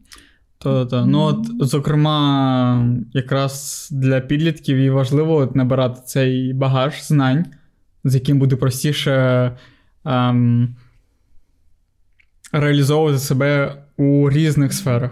То-то. 0.58 1.06
Ну, 1.06 1.20
от, 1.20 1.48
зокрема, 1.60 2.96
якраз 3.14 3.88
для 3.92 4.20
підлітків 4.20 4.78
і 4.78 4.90
важливо 4.90 5.36
от, 5.36 5.56
набирати 5.56 6.02
цей 6.06 6.54
багаж 6.54 7.04
знань 7.04 7.46
з 8.04 8.16
яким 8.16 8.40
буде 8.40 8.56
простіше 8.56 9.58
ем, 10.06 10.76
реалізовувати 12.52 13.20
себе 13.20 13.76
у 13.98 14.30
різних 14.30 14.74
сферах. 14.74 15.12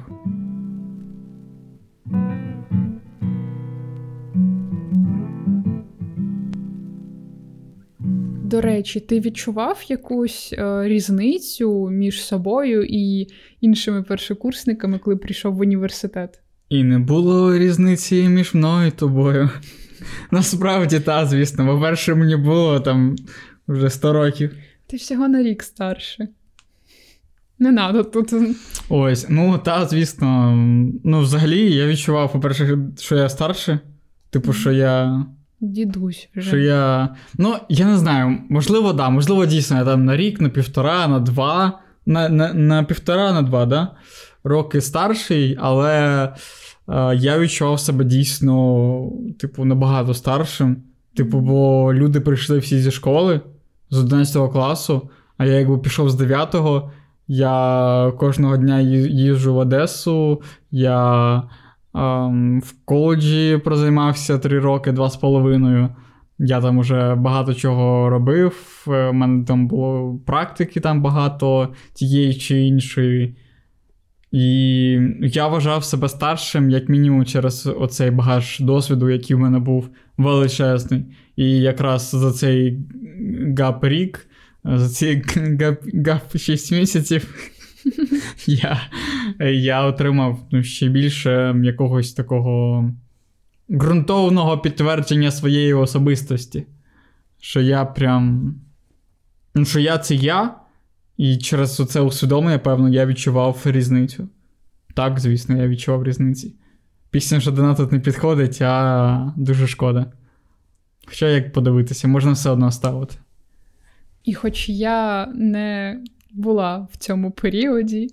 До 8.47 8.61
речі, 8.61 8.99
ти 8.99 9.19
відчував 9.19 9.83
якусь 9.87 10.53
е, 10.57 10.87
різницю 10.87 11.89
між 11.89 12.21
собою 12.21 12.83
і 12.89 13.27
іншими 13.61 14.03
першокурсниками, 14.03 14.99
коли 14.99 15.15
прийшов 15.15 15.55
в 15.55 15.59
університет? 15.59 16.41
І 16.69 16.83
не 16.83 16.99
було 16.99 17.57
різниці 17.57 18.29
між 18.29 18.53
мною 18.53 18.87
і 18.87 18.91
тобою. 18.91 19.49
Насправді, 20.31 20.99
та, 20.99 21.25
звісно, 21.25 21.65
по-перше, 21.65 22.15
мені 22.15 22.35
було 22.35 22.79
там 22.79 23.15
вже 23.67 23.89
100 23.89 24.13
років. 24.13 24.55
Ти 24.87 24.97
всього 24.97 25.27
на 25.27 25.43
рік 25.43 25.63
старше. 25.63 26.27
Не 27.59 27.71
надо 27.71 28.03
тут. 28.03 28.33
Ось, 28.89 29.25
ну 29.29 29.57
та, 29.57 29.85
звісно. 29.85 30.53
Ну, 31.03 31.19
взагалі, 31.21 31.71
я 31.71 31.87
відчував, 31.87 32.33
по-перше, 32.33 32.77
що 32.99 33.15
я 33.15 33.29
старше. 33.29 33.79
Типу, 34.29 34.53
що 34.53 34.71
я. 34.71 35.25
Дідусь 35.59 36.29
вже. 36.35 36.47
Що 36.47 36.57
я. 36.57 37.09
Ну, 37.37 37.55
я 37.69 37.85
не 37.85 37.97
знаю, 37.97 38.37
можливо, 38.49 38.93
да, 38.93 39.09
можливо, 39.09 39.45
дійсно, 39.45 39.77
я 39.77 39.85
там 39.85 40.05
на 40.05 40.17
рік, 40.17 40.41
на 40.41 40.49
півтора, 40.49 41.07
на 41.07 41.19
два. 41.19 41.79
На 42.05 42.29
на, 42.29 42.53
на 42.53 42.83
півтора, 42.83 43.33
на 43.33 43.41
два, 43.41 43.65
да? 43.65 43.91
Роки 44.43 44.81
старший, 44.81 45.57
але 45.61 46.33
я 47.15 47.39
відчував 47.39 47.79
себе 47.79 48.05
дійсно, 48.05 49.11
типу, 49.39 49.65
набагато 49.65 50.13
старшим. 50.13 50.77
Типу, 51.15 51.39
бо 51.39 51.93
люди 51.93 52.21
прийшли 52.21 52.57
всі 52.57 52.79
зі 52.79 52.91
школи 52.91 53.41
з 53.89 53.99
11 53.99 54.51
класу, 54.51 55.09
а 55.37 55.45
я 55.45 55.53
якби 55.53 55.77
пішов 55.77 56.09
з 56.09 56.21
9-го. 56.21 56.91
Я 57.27 58.13
кожного 58.17 58.57
дня 58.57 58.79
їжджу 58.79 59.53
в 59.53 59.57
Одесу, 59.57 60.41
я 60.71 61.43
в 62.63 62.73
коледжі 62.85 63.61
прозаймався 63.63 64.37
3 64.37 64.59
роки, 64.59 64.91
2,5. 64.91 65.89
Я 66.39 66.61
там 66.61 66.79
вже 66.79 67.15
багато 67.15 67.53
чого 67.53 68.09
робив. 68.09 68.83
У 68.87 69.13
мене 69.13 69.45
там 69.45 69.67
було 69.67 70.19
практики 70.25 70.79
там 70.79 71.01
багато 71.01 71.73
тієї 71.93 72.33
чи 72.33 72.59
іншої. 72.59 73.35
І 74.31 74.99
я 75.21 75.47
вважав 75.47 75.83
себе 75.83 76.09
старшим, 76.09 76.69
як 76.69 76.89
мінімум, 76.89 77.25
через 77.25 77.67
оцей 77.67 78.11
багаж 78.11 78.59
досвіду, 78.59 79.09
який 79.09 79.35
в 79.35 79.39
мене 79.39 79.59
був 79.59 79.89
величезний. 80.17 81.05
І 81.35 81.59
якраз 81.59 82.09
за 82.09 82.31
цей 82.31 82.79
гап 83.57 83.83
рік, 83.83 84.27
за 84.63 84.89
ці 84.89 85.23
гап, 85.59 85.77
гап 86.05 86.37
6 86.37 86.71
місяців 86.71 87.51
я 88.47 88.81
я 89.51 89.85
отримав 89.85 90.39
ну, 90.51 90.63
ще 90.63 90.89
більше 90.89 91.55
якогось 91.63 92.13
такого 92.13 92.85
ґрунтовного 93.71 94.57
підтвердження 94.57 95.31
своєї 95.31 95.73
особистості. 95.73 96.65
Що 97.39 97.61
я 97.61 97.85
прям. 97.85 98.55
Ну, 99.55 99.65
що 99.65 99.79
я 99.79 99.97
це 99.97 100.15
я. 100.15 100.55
І 101.17 101.37
через 101.37 101.75
це 101.75 102.01
усвідомлення, 102.01 102.59
певно, 102.59 102.89
я 102.89 103.05
відчував 103.05 103.61
різницю. 103.65 104.29
Так, 104.93 105.19
звісно, 105.19 105.57
я 105.57 105.67
відчував 105.67 106.03
різниці. 106.03 106.55
Пісня 107.09 107.39
що 107.39 107.51
до 107.51 107.61
нас 107.61 107.77
тут 107.77 107.91
не 107.91 107.99
підходить, 107.99 108.61
а 108.61 109.33
дуже 109.37 109.67
шкода. 109.67 110.11
Хоча, 111.05 111.29
як 111.29 111.53
подивитися, 111.53 112.07
можна 112.07 112.31
все 112.31 112.49
одно 112.49 112.71
ставити. 112.71 113.15
І 114.23 114.33
хоч 114.33 114.69
я 114.69 115.25
не 115.25 115.99
була 116.31 116.87
в 116.91 116.97
цьому 116.97 117.31
періоді 117.31 118.09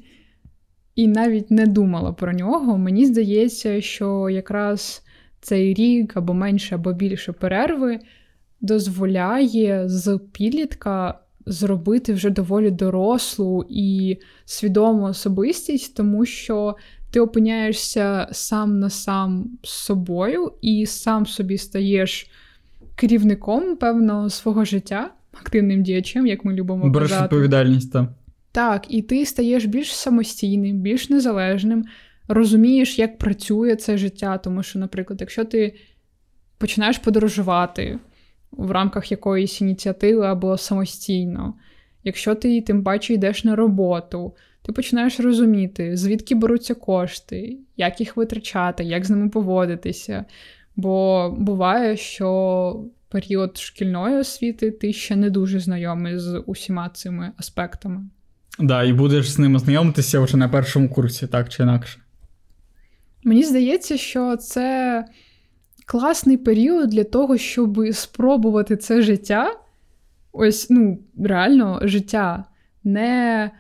і 0.95 1.09
навіть 1.09 1.51
не 1.51 1.67
думала 1.67 2.13
про 2.13 2.33
нього, 2.33 2.79
мені 2.79 3.07
здається, 3.07 3.81
що 3.81 4.31
якраз 4.31 5.03
цей 5.41 5.75
рік 5.75 6.17
або 6.17 6.35
менше, 6.35 6.75
або 6.75 6.93
більше 6.93 7.33
перерви 7.33 8.01
дозволяє 8.61 9.89
з 9.89 10.21
підлітка 10.33 11.21
зробити 11.47 12.13
вже 12.13 12.31
доволі 12.31 12.71
дорослу 12.71 13.65
і 13.69 14.19
свідому 14.45 15.05
особистість, 15.05 15.97
тому 15.97 16.25
що 16.25 16.77
ти 17.11 17.21
опиняєшся 17.21 18.29
сам 18.33 18.79
на 18.79 18.91
сам 18.91 19.59
з 19.63 19.71
собою 19.71 20.53
і 20.63 20.87
сам 20.87 21.27
собі 21.27 21.59
стаєш 21.59 22.31
керівником 22.95 23.77
певного 23.77 24.31
свого 24.31 24.65
життя, 24.65 25.11
активним 25.41 25.83
діячем, 25.83 26.27
як 26.27 26.45
ми 26.45 26.55
любимо 26.55 26.89
Береш 26.89 27.09
казати. 27.09 27.25
відповідальність 27.25 27.93
там. 27.93 28.09
Так, 28.53 28.87
і 28.89 29.03
ти 29.03 29.27
стаєш 29.27 29.65
більш 29.65 29.95
самостійним, 29.95 30.81
більш 30.81 31.11
незалежним, 31.11 31.85
розумієш, 32.29 32.99
як 32.99 33.19
працює 33.19 33.77
це 33.77 33.97
життя. 33.97 34.39
Тому 34.39 34.63
що, 34.63 34.79
наприклад, 34.79 35.21
якщо 35.21 35.45
ти 35.45 35.75
починаєш 36.59 36.99
подорожувати, 36.99 37.99
в 38.53 38.71
рамках 38.71 39.11
якоїсь 39.11 39.61
ініціативи 39.61 40.27
або 40.27 40.57
самостійно. 40.57 41.55
Якщо 42.05 42.35
ти 42.35 42.61
тим 42.61 42.85
паче 42.85 43.15
йдеш 43.15 43.45
на 43.45 43.57
роботу, 43.57 44.35
ти 44.63 44.73
починаєш 44.73 45.21
розуміти, 45.21 45.97
звідки 45.97 46.35
беруться 46.35 46.75
кошти, 46.75 47.59
як 47.77 48.01
їх 48.01 48.17
витрачати, 48.17 48.85
як 48.85 49.05
з 49.05 49.11
ними 49.11 49.29
поводитися. 49.29 50.25
Бо 50.77 51.31
буває, 51.39 51.97
що 51.97 52.85
період 53.15 53.59
шкільної 53.59 54.17
освіти 54.17 54.71
ти 54.71 54.93
ще 54.93 55.17
не 55.17 55.31
дуже 55.31 55.61
знайомий 55.61 56.19
з 56.19 56.43
усіма 56.47 56.89
цими 56.89 57.33
аспектами. 57.37 57.97
Так, 58.59 58.67
да, 58.67 58.83
і 58.83 58.93
будеш 58.93 59.31
з 59.31 59.39
ними 59.39 59.59
знайомитися 59.59 60.21
вже 60.21 60.37
на 60.37 60.49
першому 60.49 60.89
курсі, 60.89 61.27
так 61.27 61.49
чи 61.49 61.63
інакше. 61.63 61.99
Мені 63.25 63.45
здається, 63.45 63.97
що 63.97 64.37
це 64.37 65.05
класний 65.87 66.37
період 66.37 66.91
для 66.91 67.05
того, 67.05 67.39
щоб 67.39 67.79
спробувати 67.93 68.77
це 68.77 69.03
життя. 69.03 69.57
Ось, 70.33 70.71
ну, 70.71 70.99
реально 71.25 71.81
життя, 71.83 72.45
не 72.85 73.51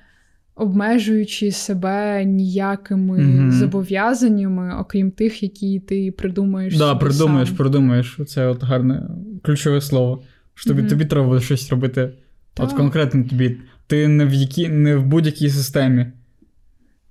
обмежуючи 0.56 1.52
себе 1.52 2.24
ніякими 2.24 3.18
mm 3.18 3.50
зобов'язаннями, 3.50 4.74
окрім 4.80 5.10
тих, 5.10 5.42
які 5.42 5.80
ти 5.80 6.12
придумаєш. 6.12 6.78
Да, 6.78 6.94
придумаєш, 6.94 7.48
сам. 7.48 7.56
придумаєш. 7.56 8.18
Це 8.26 8.46
от 8.46 8.62
гарне 8.62 9.02
ключове 9.42 9.80
слово. 9.80 10.22
Що 10.54 10.70
тобі 10.70 10.82
mm 10.82 10.88
тобі 10.88 11.04
треба 11.04 11.40
щось 11.40 11.70
робити. 11.70 12.12
Так. 12.54 12.66
От 12.66 12.72
конкретно 12.72 13.24
тобі. 13.24 13.56
Ти 13.86 14.08
не 14.08 14.26
в 14.26 14.34
які, 14.34 14.68
не 14.68 14.96
в 14.96 15.06
будь-якій 15.06 15.48
системі 15.48 16.06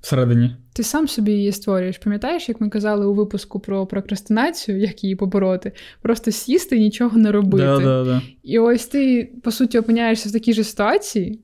всередині. 0.02 0.56
Ти 0.74 0.84
сам 0.84 1.08
собі 1.08 1.32
її 1.32 1.52
створюєш. 1.52 1.98
Пам'ятаєш, 1.98 2.50
як 2.50 2.62
ми 2.62 2.70
казали 2.70 3.06
у 3.06 3.14
випуску 3.14 3.60
про 3.60 3.86
прокрастинацію, 3.86 4.80
як 4.80 5.04
її 5.04 5.16
побороти? 5.16 5.72
Просто 6.02 6.32
сісти 6.32 6.78
і 6.78 6.80
нічого 6.80 7.18
не 7.18 7.32
робити. 7.32 7.64
Да, 7.66 7.80
да, 7.80 8.04
да. 8.04 8.22
І 8.44 8.60
ось 8.60 8.86
ти, 8.86 9.32
по 9.44 9.52
суті, 9.52 9.80
опиняєшся 9.80 10.30
в 10.30 10.32
такій 10.32 10.54
же 10.54 10.64
ситуації, 10.64 11.40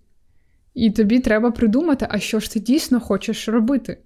і 0.74 0.92
тобі 0.92 1.20
треба 1.20 1.52
придумати, 1.52 2.08
а 2.10 2.20
що 2.20 2.40
ж 2.40 2.54
ти 2.54 2.60
дійсно 2.60 3.00
хочеш 3.00 3.48
робити. 3.50 3.98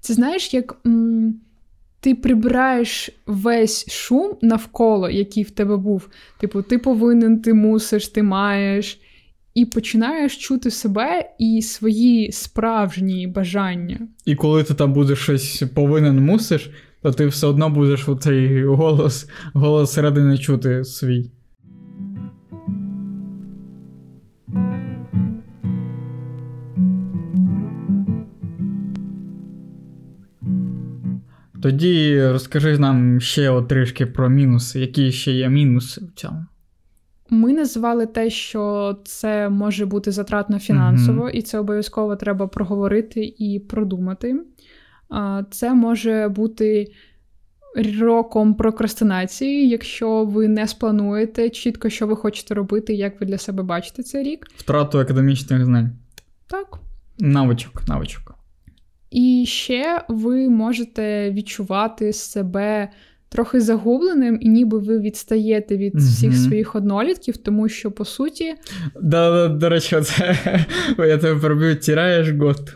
Це 0.00 0.14
знаєш, 0.14 0.54
як 0.54 0.76
м- 0.86 1.34
ти 2.00 2.14
прибираєш 2.14 3.10
весь 3.26 3.90
шум 3.90 4.36
навколо, 4.42 5.10
який 5.10 5.42
в 5.42 5.50
тебе 5.50 5.76
був. 5.76 6.08
Типу, 6.40 6.62
ти 6.62 6.78
повинен, 6.78 7.42
ти 7.42 7.54
мусиш, 7.54 8.08
ти 8.08 8.22
маєш 8.22 9.00
і 9.54 9.64
починаєш 9.66 10.36
чути 10.36 10.70
себе 10.70 11.30
і 11.38 11.62
свої 11.62 12.32
справжні 12.32 13.26
бажання. 13.26 13.98
І 14.24 14.34
коли 14.34 14.62
ти 14.64 14.74
там 14.74 14.92
будеш 14.92 15.18
щось 15.18 15.62
повинен 15.74 16.24
мусиш, 16.24 16.70
то 17.02 17.12
ти 17.12 17.26
все 17.26 17.46
одно 17.46 17.70
будеш 17.70 18.08
у 18.08 18.16
цей 18.16 18.64
голос, 18.64 19.28
голос 19.54 19.92
середини 19.92 20.38
чути 20.38 20.84
свій. 20.84 21.30
Тоді 31.64 32.26
розкажи 32.26 32.78
нам 32.78 33.20
ще 33.20 33.50
от 33.50 33.68
трішки 33.68 34.06
про 34.06 34.28
мінуси. 34.28 34.80
Які 34.80 35.12
ще 35.12 35.32
є 35.32 35.48
мінуси 35.48 36.00
в 36.04 36.12
цьому? 36.14 36.46
Ми 37.30 37.52
називали 37.52 38.06
те, 38.06 38.30
що 38.30 38.96
це 39.04 39.48
може 39.48 39.86
бути 39.86 40.10
затратно 40.10 40.58
фінансово, 40.58 41.24
mm-hmm. 41.24 41.30
і 41.30 41.42
це 41.42 41.58
обов'язково 41.58 42.16
треба 42.16 42.46
проговорити 42.46 43.34
і 43.38 43.60
продумати. 43.68 44.40
Це 45.50 45.74
може 45.74 46.28
бути 46.28 46.92
роком 48.00 48.54
прокрастинації, 48.54 49.68
якщо 49.68 50.24
ви 50.24 50.48
не 50.48 50.68
сплануєте 50.68 51.50
чітко, 51.50 51.88
що 51.88 52.06
ви 52.06 52.16
хочете 52.16 52.54
робити, 52.54 52.94
як 52.94 53.20
ви 53.20 53.26
для 53.26 53.38
себе 53.38 53.62
бачите 53.62 54.02
цей 54.02 54.22
рік. 54.22 54.46
Втрату 54.56 54.98
академічних 54.98 55.64
знань. 55.64 55.90
Так. 56.46 56.78
Навичок, 57.18 57.88
навичок. 57.88 58.33
І 59.10 59.44
ще 59.46 60.02
ви 60.08 60.48
можете 60.48 61.30
відчувати 61.30 62.12
себе 62.12 62.88
трохи 63.34 63.60
загубленим, 63.60 64.38
і 64.40 64.48
ніби 64.48 64.78
ви 64.78 64.98
відстаєте 64.98 65.76
від 65.76 65.94
всіх 65.94 66.30
mm-hmm. 66.30 66.46
своїх 66.46 66.74
однолітків, 66.74 67.36
тому 67.36 67.68
що 67.68 67.90
по 67.90 68.04
суті. 68.04 68.54
Да, 69.02 69.48
До 69.48 69.68
речі, 69.68 70.00
це 70.00 70.36
я 70.98 71.18
тебе 71.18 71.40
пробив, 71.40 71.80
тіраєш 71.80 72.30
год. 72.30 72.74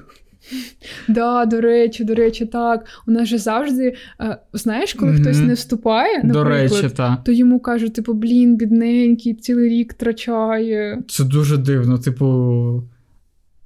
Да, 1.09 1.47
до 1.47 1.61
речі, 1.61 2.05
до 2.05 2.15
речі, 2.15 2.47
так. 2.47 2.87
У 3.07 3.11
нас 3.11 3.29
же 3.29 3.39
завжди, 3.39 3.95
е, 4.21 4.39
знаєш, 4.53 4.95
коли 4.95 5.13
mm-hmm. 5.13 5.21
хтось 5.21 5.39
не 5.39 5.55
вступає, 5.55 6.23
до 6.25 6.45
речі, 6.45 6.91
та. 6.97 7.17
то 7.25 7.33
йому 7.33 7.61
кажуть, 7.61 7.95
типу, 7.95 8.15
блін, 8.15 8.57
бідненький, 8.57 9.35
цілий 9.35 9.69
рік 9.69 9.93
втрачає. 9.93 11.03
Це 11.09 11.25
дуже 11.25 11.57
дивно, 11.57 11.99
типу, 11.99 12.83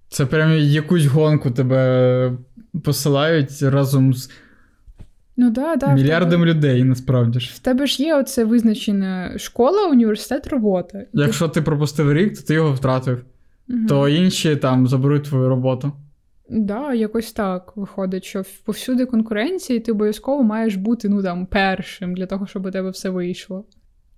це 0.08 0.26
прям 0.26 0.58
якусь 0.58 1.06
гонку 1.06 1.50
тебе 1.50 2.32
посилають 2.84 3.62
разом 3.62 4.14
з 4.14 4.30
Ну, 5.36 5.50
да, 5.50 5.76
да, 5.76 5.94
Мільярдам 5.94 6.40
тебе... 6.40 6.52
людей 6.52 6.84
насправді 6.84 7.40
ж. 7.40 7.50
В 7.54 7.58
тебе 7.58 7.86
ж 7.86 8.02
є 8.02 8.16
оце 8.16 8.44
визначена 8.44 9.38
школа, 9.38 9.86
університет, 9.86 10.46
робота. 10.46 11.04
Якщо 11.12 11.48
ти 11.48 11.62
пропустив 11.62 12.12
рік, 12.12 12.38
то 12.38 12.42
ти 12.42 12.54
його 12.54 12.72
втратив, 12.72 13.24
угу. 13.68 13.78
то 13.88 14.08
інші 14.08 14.56
там 14.56 14.88
заберуть 14.88 15.24
твою 15.24 15.48
роботу. 15.48 15.92
Так, 16.48 16.60
да, 16.64 16.94
якось 16.94 17.32
так 17.32 17.72
виходить, 17.76 18.24
що 18.24 18.42
повсюди 18.64 19.06
конкуренції 19.06 19.80
ти 19.80 19.92
обов'язково 19.92 20.42
маєш 20.42 20.74
бути 20.74 21.08
ну, 21.08 21.22
там, 21.22 21.46
першим 21.46 22.14
для 22.14 22.26
того, 22.26 22.46
щоб 22.46 22.66
у 22.66 22.70
тебе 22.70 22.90
все 22.90 23.10
вийшло. 23.10 23.64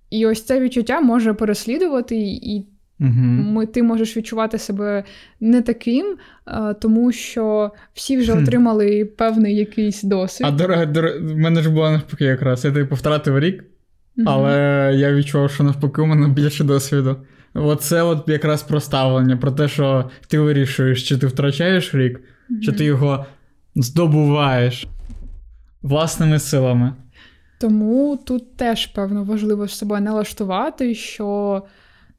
І 0.09 0.25
ось 0.25 0.43
це 0.43 0.59
відчуття 0.59 1.01
може 1.01 1.33
переслідувати, 1.33 2.15
і 2.17 2.67
Угу. 2.99 3.65
Ти 3.65 3.83
можеш 3.83 4.17
відчувати 4.17 4.57
себе 4.57 5.03
не 5.39 5.61
таким, 5.61 6.17
а, 6.45 6.73
тому 6.73 7.11
що 7.11 7.71
всі 7.93 8.17
вже 8.17 8.33
отримали 8.33 9.05
певний 9.05 9.55
якийсь 9.55 10.03
досвід. 10.03 10.47
А 10.47 10.51
дорога, 10.51 10.85
дорога, 10.85 11.15
в 11.19 11.37
мене 11.37 11.61
ж 11.61 11.69
було 11.69 11.91
навпаки 11.91 12.25
якраз. 12.25 12.65
Я 12.65 12.71
типу 12.71 12.95
втратив 12.95 13.39
рік, 13.39 13.63
угу. 14.17 14.27
але 14.29 14.55
я 14.95 15.13
відчував, 15.13 15.51
що 15.51 15.63
навпаки 15.63 16.01
у 16.01 16.05
мене 16.05 16.27
більше 16.27 16.63
досвіду. 16.63 17.17
Оце 17.53 18.01
от 18.01 18.29
якраз 18.29 18.63
про 18.63 18.79
ставлення, 18.79 19.37
про 19.37 19.51
те, 19.51 19.67
що 19.67 20.09
ти 20.27 20.39
вирішуєш, 20.39 21.09
чи 21.09 21.17
ти 21.17 21.27
втрачаєш 21.27 21.95
рік, 21.95 22.21
угу. 22.49 22.59
чи 22.61 22.71
ти 22.71 22.85
його 22.85 23.25
здобуваєш 23.75 24.87
власними 25.81 26.39
силами. 26.39 26.93
Тому 27.59 28.19
тут 28.25 28.57
теж, 28.57 28.85
певно, 28.85 29.23
важливо 29.23 29.67
себе 29.67 30.01
налаштувати, 30.01 30.95
що 30.95 31.61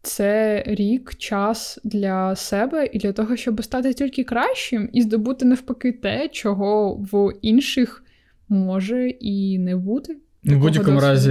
це 0.06 0.62
рік, 0.66 1.14
час 1.18 1.78
для 1.84 2.36
себе 2.36 2.90
і 2.92 2.98
для 2.98 3.12
того, 3.12 3.36
щоб 3.36 3.64
стати 3.64 3.94
тільки 3.94 4.24
кращим 4.24 4.88
і 4.92 5.02
здобути 5.02 5.44
навпаки 5.44 5.92
те, 5.92 6.28
чого 6.28 6.94
в 6.94 7.32
інших 7.42 8.04
може 8.48 9.08
і 9.08 9.58
не 9.58 9.76
бути. 9.76 10.16
В 10.44 10.56
будь-якому 10.56 11.00
разі 11.00 11.30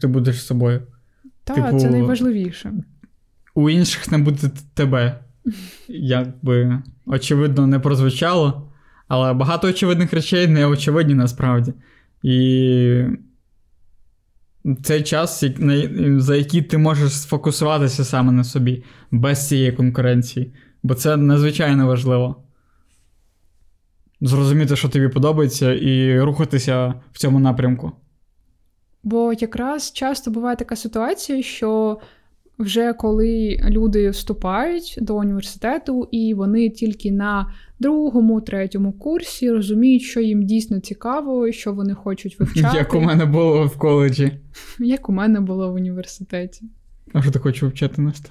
ти 0.00 0.06
будеш 0.06 0.42
собою. 0.42 0.82
Так, 1.44 1.56
типу, 1.56 1.78
це 1.78 1.90
найважливіше. 1.90 2.72
У 3.54 3.70
інших 3.70 4.12
не 4.12 4.18
буде 4.18 4.50
тебе. 4.74 5.20
Якби 5.88 6.82
очевидно 7.06 7.66
не 7.66 7.78
прозвучало, 7.78 8.72
але 9.08 9.32
багато 9.32 9.68
очевидних 9.68 10.12
речей 10.12 10.46
не 10.46 10.66
очевидні 10.66 11.14
насправді. 11.14 11.72
І 12.22 13.04
цей 14.82 15.02
час, 15.02 15.44
за 16.16 16.36
який 16.36 16.62
ти 16.62 16.78
можеш 16.78 17.12
сфокусуватися 17.12 18.04
саме 18.04 18.32
на 18.32 18.44
собі, 18.44 18.84
без 19.10 19.48
цієї 19.48 19.72
конкуренції. 19.72 20.54
Бо 20.82 20.94
це 20.94 21.16
надзвичайно 21.16 21.86
важливо. 21.86 22.42
Зрозуміти, 24.20 24.76
що 24.76 24.88
тобі 24.88 25.08
подобається, 25.08 25.74
і 25.74 26.20
рухатися 26.20 26.94
в 27.12 27.18
цьому 27.18 27.38
напрямку. 27.38 27.92
Бо 29.02 29.32
якраз 29.32 29.92
часто 29.92 30.30
буває 30.30 30.56
така 30.56 30.76
ситуація, 30.76 31.42
що 31.42 31.98
вже 32.60 32.92
коли 32.92 33.60
люди 33.68 34.10
вступають 34.10 34.98
до 35.00 35.16
університету, 35.16 36.08
і 36.10 36.34
вони 36.34 36.70
тільки 36.70 37.12
на 37.12 37.52
другому, 37.78 38.40
третьому 38.40 38.92
курсі 38.92 39.50
розуміють, 39.50 40.02
що 40.02 40.20
їм 40.20 40.42
дійсно 40.42 40.80
цікаво, 40.80 41.52
що 41.52 41.72
вони 41.72 41.94
хочуть 41.94 42.40
вивчати. 42.40 42.76
Як 42.76 42.94
у 42.94 43.00
мене 43.00 43.24
було 43.24 43.66
в 43.66 43.78
коледжі. 43.78 44.32
Як 44.78 45.08
у 45.08 45.12
мене 45.12 45.40
було 45.40 45.72
в 45.72 45.74
університеті. 45.74 46.64
А 47.12 47.22
що 47.22 47.30
ти 47.30 47.38
хочеш 47.38 47.62
вивчати 47.62 48.02
Настя? 48.02 48.30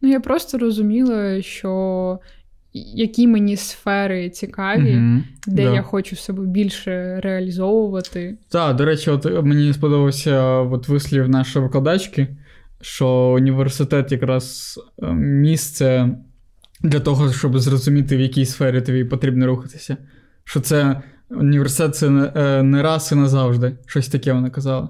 Ну, 0.00 0.08
я 0.08 0.20
просто 0.20 0.58
розуміла, 0.58 1.42
що 1.42 2.18
які 2.72 3.26
мені 3.26 3.56
сфери 3.56 4.30
цікаві, 4.30 4.96
угу, 4.96 5.22
де 5.46 5.64
да. 5.64 5.74
я 5.74 5.82
хочу 5.82 6.16
себе 6.16 6.46
більше 6.46 7.20
реалізовувати. 7.20 8.36
Так, 8.48 8.76
до 8.76 8.84
речі, 8.84 9.10
от 9.10 9.44
мені 9.44 9.72
сподобався 9.72 10.42
от 10.60 10.88
вислів 10.88 11.28
нашої 11.28 11.64
викладачки 11.64 12.28
що 12.80 13.08
університет 13.36 14.12
якраз 14.12 14.74
е, 15.02 15.12
місце 15.14 16.10
для 16.80 17.00
того, 17.00 17.32
щоб 17.32 17.58
зрозуміти, 17.58 18.16
в 18.16 18.20
якій 18.20 18.44
сфері 18.44 18.80
тобі 18.80 19.04
потрібно 19.04 19.46
рухатися. 19.46 19.96
Що 20.44 20.60
це 20.60 21.02
університет 21.30 21.96
це 21.96 22.10
не 22.10 22.78
е, 22.78 22.82
раз 22.82 23.12
і 23.12 23.14
назавжди. 23.14 23.76
Щось 23.86 24.08
таке 24.08 24.32
вона 24.32 24.50
казала. 24.50 24.88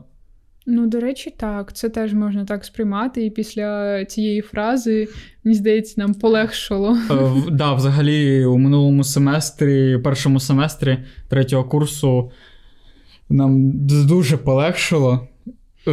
Ну, 0.70 0.86
до 0.86 1.00
речі, 1.00 1.34
так, 1.36 1.72
це 1.72 1.88
теж 1.88 2.14
можна 2.14 2.44
так 2.44 2.64
сприймати, 2.64 3.26
і 3.26 3.30
після 3.30 4.04
цієї 4.04 4.40
фрази, 4.40 5.08
мені 5.44 5.56
здається, 5.56 5.94
нам 5.96 6.14
полегшало. 6.14 6.98
Так, 7.08 7.20
е, 7.20 7.50
да, 7.50 7.74
взагалі, 7.74 8.44
у 8.44 8.58
минулому 8.58 9.04
семестрі, 9.04 9.98
першому 9.98 10.40
семестрі 10.40 10.98
третього 11.28 11.64
курсу, 11.64 12.30
нам 13.28 13.70
дуже 14.06 14.36
полегшило 14.36 15.28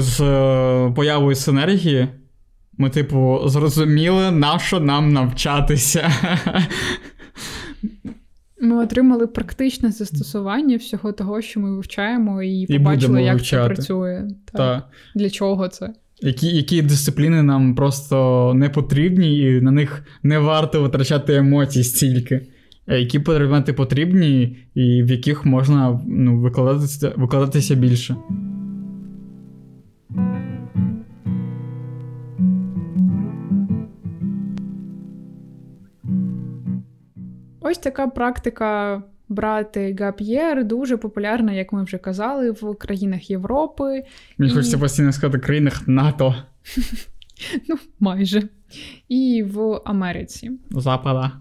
з 0.01 0.21
е, 0.21 0.91
появою 0.95 1.36
синергії 1.36 2.08
ми, 2.77 2.89
типу, 2.89 3.41
зрозуміли, 3.45 4.31
на 4.31 4.60
що 4.60 4.79
нам 4.79 5.13
навчатися. 5.13 6.12
Ми 8.62 8.84
отримали 8.84 9.27
практичне 9.27 9.91
застосування 9.91 10.77
всього 10.77 11.12
того, 11.12 11.41
що 11.41 11.60
ми 11.60 11.75
вивчаємо, 11.75 12.43
і 12.43 12.67
побачили, 12.67 13.23
як 13.23 13.34
вивчати. 13.34 13.69
це 13.69 13.75
працює. 13.75 14.27
Так. 14.45 14.58
Так. 14.58 14.89
Для 15.15 15.29
чого 15.29 15.67
це? 15.67 15.93
Які 16.21 16.47
які 16.47 16.81
дисципліни 16.81 17.43
нам 17.43 17.75
просто 17.75 18.51
не 18.55 18.69
потрібні, 18.69 19.39
і 19.39 19.62
на 19.62 19.71
них 19.71 20.05
не 20.23 20.39
варто 20.39 20.81
витрачати 20.81 21.36
емоцій 21.36 21.84
стільки. 21.84 22.47
Які 22.88 23.19
предмети 23.19 23.73
потрібні, 23.73 24.58
і 24.75 25.03
в 25.03 25.12
яких 25.12 25.45
можна 25.45 25.99
ну, 26.08 26.39
викладатися, 26.39 27.13
викладатися 27.15 27.75
більше. 27.75 28.15
Ось 37.67 37.78
така 37.78 38.08
практика 38.08 39.01
брати 39.30 39.95
гап'єр 39.99 40.65
дуже 40.65 40.97
популярна, 40.97 41.54
як 41.54 41.73
ми 41.73 41.84
вже 41.84 41.97
казали, 41.97 42.51
в 42.51 42.75
країнах 42.75 43.30
Європи. 43.30 44.04
Мені 44.38 44.51
і... 44.51 44.56
хочеться 44.56 44.78
постійно 44.78 45.12
сказати, 45.12 45.39
країнах 45.39 45.88
НАТО. 45.88 46.36
Ну, 47.69 47.75
майже. 47.99 48.43
І 49.10 49.45
в 49.47 49.82
Америці. 49.86 50.51
Запада. 50.71 51.32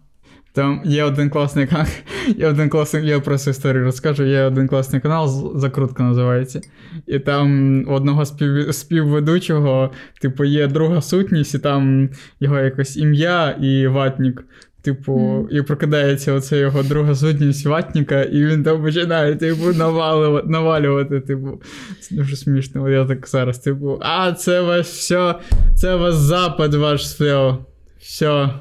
Там 0.53 0.83
є 0.85 1.05
один 1.05 1.31
класний 1.31 1.67
канал. 1.67 1.87
Є 2.37 2.49
один 2.49 2.69
класний, 2.69 3.07
я 3.07 3.21
просто 3.21 3.51
історію 3.51 3.85
розкажу. 3.85 4.25
Є 4.25 4.43
один 4.43 4.69
класний 4.69 5.01
канал, 5.01 5.53
закрутка 5.59 6.03
називається. 6.03 6.61
І 7.07 7.19
там 7.19 7.85
одного 7.89 8.27
спів, 8.27 8.75
співведучого, 8.75 9.91
типу, 10.21 10.45
є 10.45 10.67
друга 10.67 11.01
сутність, 11.01 11.55
і 11.55 11.59
там 11.59 12.11
його 12.41 12.59
якось 12.59 12.97
ім'я 12.97 13.51
і 13.51 13.87
ватнік. 13.87 14.45
Типу, 14.85 15.12
mm. 15.12 15.49
і 15.49 15.62
прокидається 15.62 16.33
оце 16.33 16.59
його 16.59 16.83
друга 16.83 17.14
сутність 17.14 17.66
ватніка, 17.66 18.23
і 18.23 18.44
він 18.44 18.62
там 18.62 18.83
починає, 18.83 19.37
типу, 19.37 19.73
навалювати, 19.73 20.49
навалювати, 20.49 21.20
типу, 21.20 21.62
це 22.01 22.14
дуже 22.14 22.37
смішно. 22.37 22.90
Я 22.90 23.05
так 23.05 23.29
зараз, 23.29 23.59
типу, 23.59 23.99
а, 24.03 24.33
це 24.33 24.61
ваш 24.61 24.87
все, 24.87 25.40
це 25.77 25.97
ваш 25.97 26.14
запад, 26.14 26.75
ваш 26.75 27.03
все. 27.03 27.57
Все. 27.99 28.55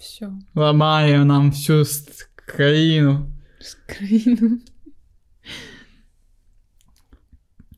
Все. 0.00 0.30
Ламає 0.54 1.24
нам 1.24 1.50
всю 1.50 1.84
країну. 2.46 3.26
Країну. 3.86 4.58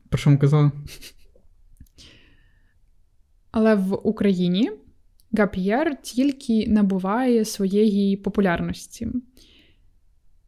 Про 0.09 0.19
що 0.19 0.31
ми 0.31 0.37
казали? 0.37 0.71
Але 3.51 3.75
в 3.75 4.09
Україні 4.09 4.71
Гап'єр 5.39 5.97
тільки 6.03 6.67
набуває 6.69 7.45
своєї 7.45 8.17
популярності. 8.17 9.09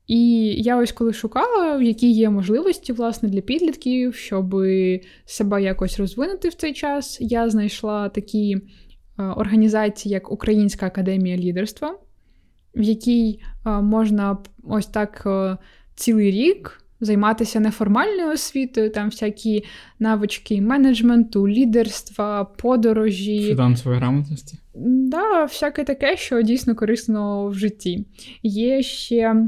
І 0.06 0.44
я 0.62 0.76
ось 0.76 0.92
коли 0.92 1.12
шукала, 1.12 1.82
які 1.82 2.10
є 2.10 2.30
можливості 2.30 2.92
власне, 2.92 3.28
для 3.28 3.40
підлітків, 3.40 4.14
щоб 4.14 4.54
себе 5.24 5.62
якось 5.62 5.98
розвинути 5.98 6.48
в 6.48 6.54
цей 6.54 6.72
час, 6.72 7.18
я 7.20 7.50
знайшла 7.50 8.08
такі 8.08 8.56
е, 8.56 9.22
організації, 9.22 10.12
як 10.12 10.32
Українська 10.32 10.86
академія 10.86 11.36
лідерства, 11.36 11.98
в 12.74 12.82
якій 12.82 13.40
е, 13.66 13.70
можна 13.70 14.38
ось 14.64 14.86
так 14.86 15.22
е, 15.26 15.56
цілий 15.94 16.30
рік 16.30 16.82
займатися 17.00 17.60
неформальною 17.60 18.32
освітою, 18.32 18.90
там 18.90 19.08
всякі 19.10 19.64
навички 19.98 20.60
менеджменту, 20.62 21.48
лідерства, 21.48 22.44
подорожі. 22.44 23.40
Фінансової 23.40 24.00
грамотності. 24.00 24.58
Да, 24.84 25.44
всяке 25.44 25.84
таке, 25.84 26.16
що 26.16 26.42
дійсно 26.42 26.74
корисно 26.74 27.48
в 27.48 27.54
житті. 27.54 28.06
Є 28.42 28.82
ще 28.82 29.16
е, 29.16 29.46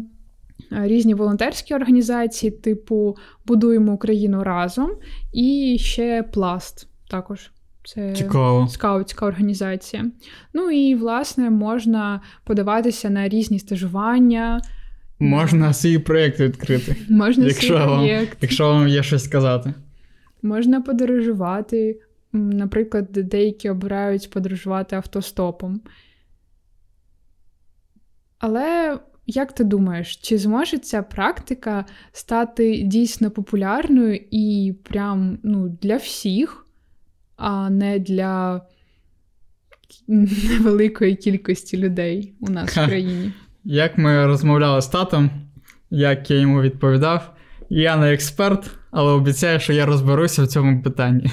різні 0.71 1.15
волонтерські 1.15 1.75
організації, 1.75 2.51
типу 2.51 3.17
Будуємо 3.47 3.93
Україну 3.93 4.45
разом, 4.45 4.91
і 5.33 5.77
ще 5.81 6.23
пласт 6.23 6.89
також. 7.11 7.51
Це 7.85 8.13
Цікаво. 8.13 8.69
скаутська 8.69 9.27
організація. 9.27 10.05
Ну 10.55 10.71
і, 10.71 10.95
власне, 10.95 11.51
можна 11.51 12.21
подаватися 12.45 13.11
на 13.11 13.29
різні 13.29 13.59
стажування. 13.59 14.61
Можна 15.19 15.73
свій 15.73 15.99
проєкт 15.99 16.41
відкрити. 16.41 16.97
Можна 17.09 17.45
якщо 17.47 17.67
свій 17.67 17.85
проєкт. 17.85 18.29
Вам, 18.29 18.39
якщо 18.41 18.69
вам 18.69 18.89
є 18.89 19.03
щось 19.03 19.25
сказати. 19.25 19.75
Можна 20.43 20.81
подорожувати. 20.81 22.01
Наприклад, 22.33 23.13
деякі 23.13 23.71
обирають 23.71 24.31
подорожувати 24.31 24.97
автостопом. 24.97 25.81
Але 28.39 28.99
як 29.27 29.53
ти 29.53 29.65
думаєш, 29.65 30.17
чи 30.17 30.39
зможе 30.39 30.79
ця 30.79 31.03
практика 31.03 31.85
стати 32.13 32.83
дійсно 32.83 33.31
популярною 33.31 34.21
і 34.31 34.75
прям 34.83 35.39
ну, 35.43 35.79
для 35.83 35.97
всіх, 35.97 36.67
а 37.37 37.71
не 37.71 37.99
для 37.99 38.63
невеликої 40.09 41.17
кількості 41.17 41.77
людей 41.77 42.35
у 42.41 42.51
нас 42.51 42.71
в 42.71 42.87
країні. 42.87 43.33
Як 43.65 43.99
ми 43.99 44.27
розмовляли 44.27 44.83
з 44.83 44.87
татом, 44.87 45.31
як 45.91 46.31
я 46.31 46.41
йому 46.41 46.63
відповідав, 46.63 47.35
я 47.69 47.97
не 47.97 48.13
експерт, 48.13 48.71
але 48.91 49.13
обіцяю, 49.13 49.61
що 49.61 49.73
я 49.73 49.87
розберуся 49.87 50.43
в 50.43 50.47
цьому 50.47 50.83
питанні. 50.83 51.31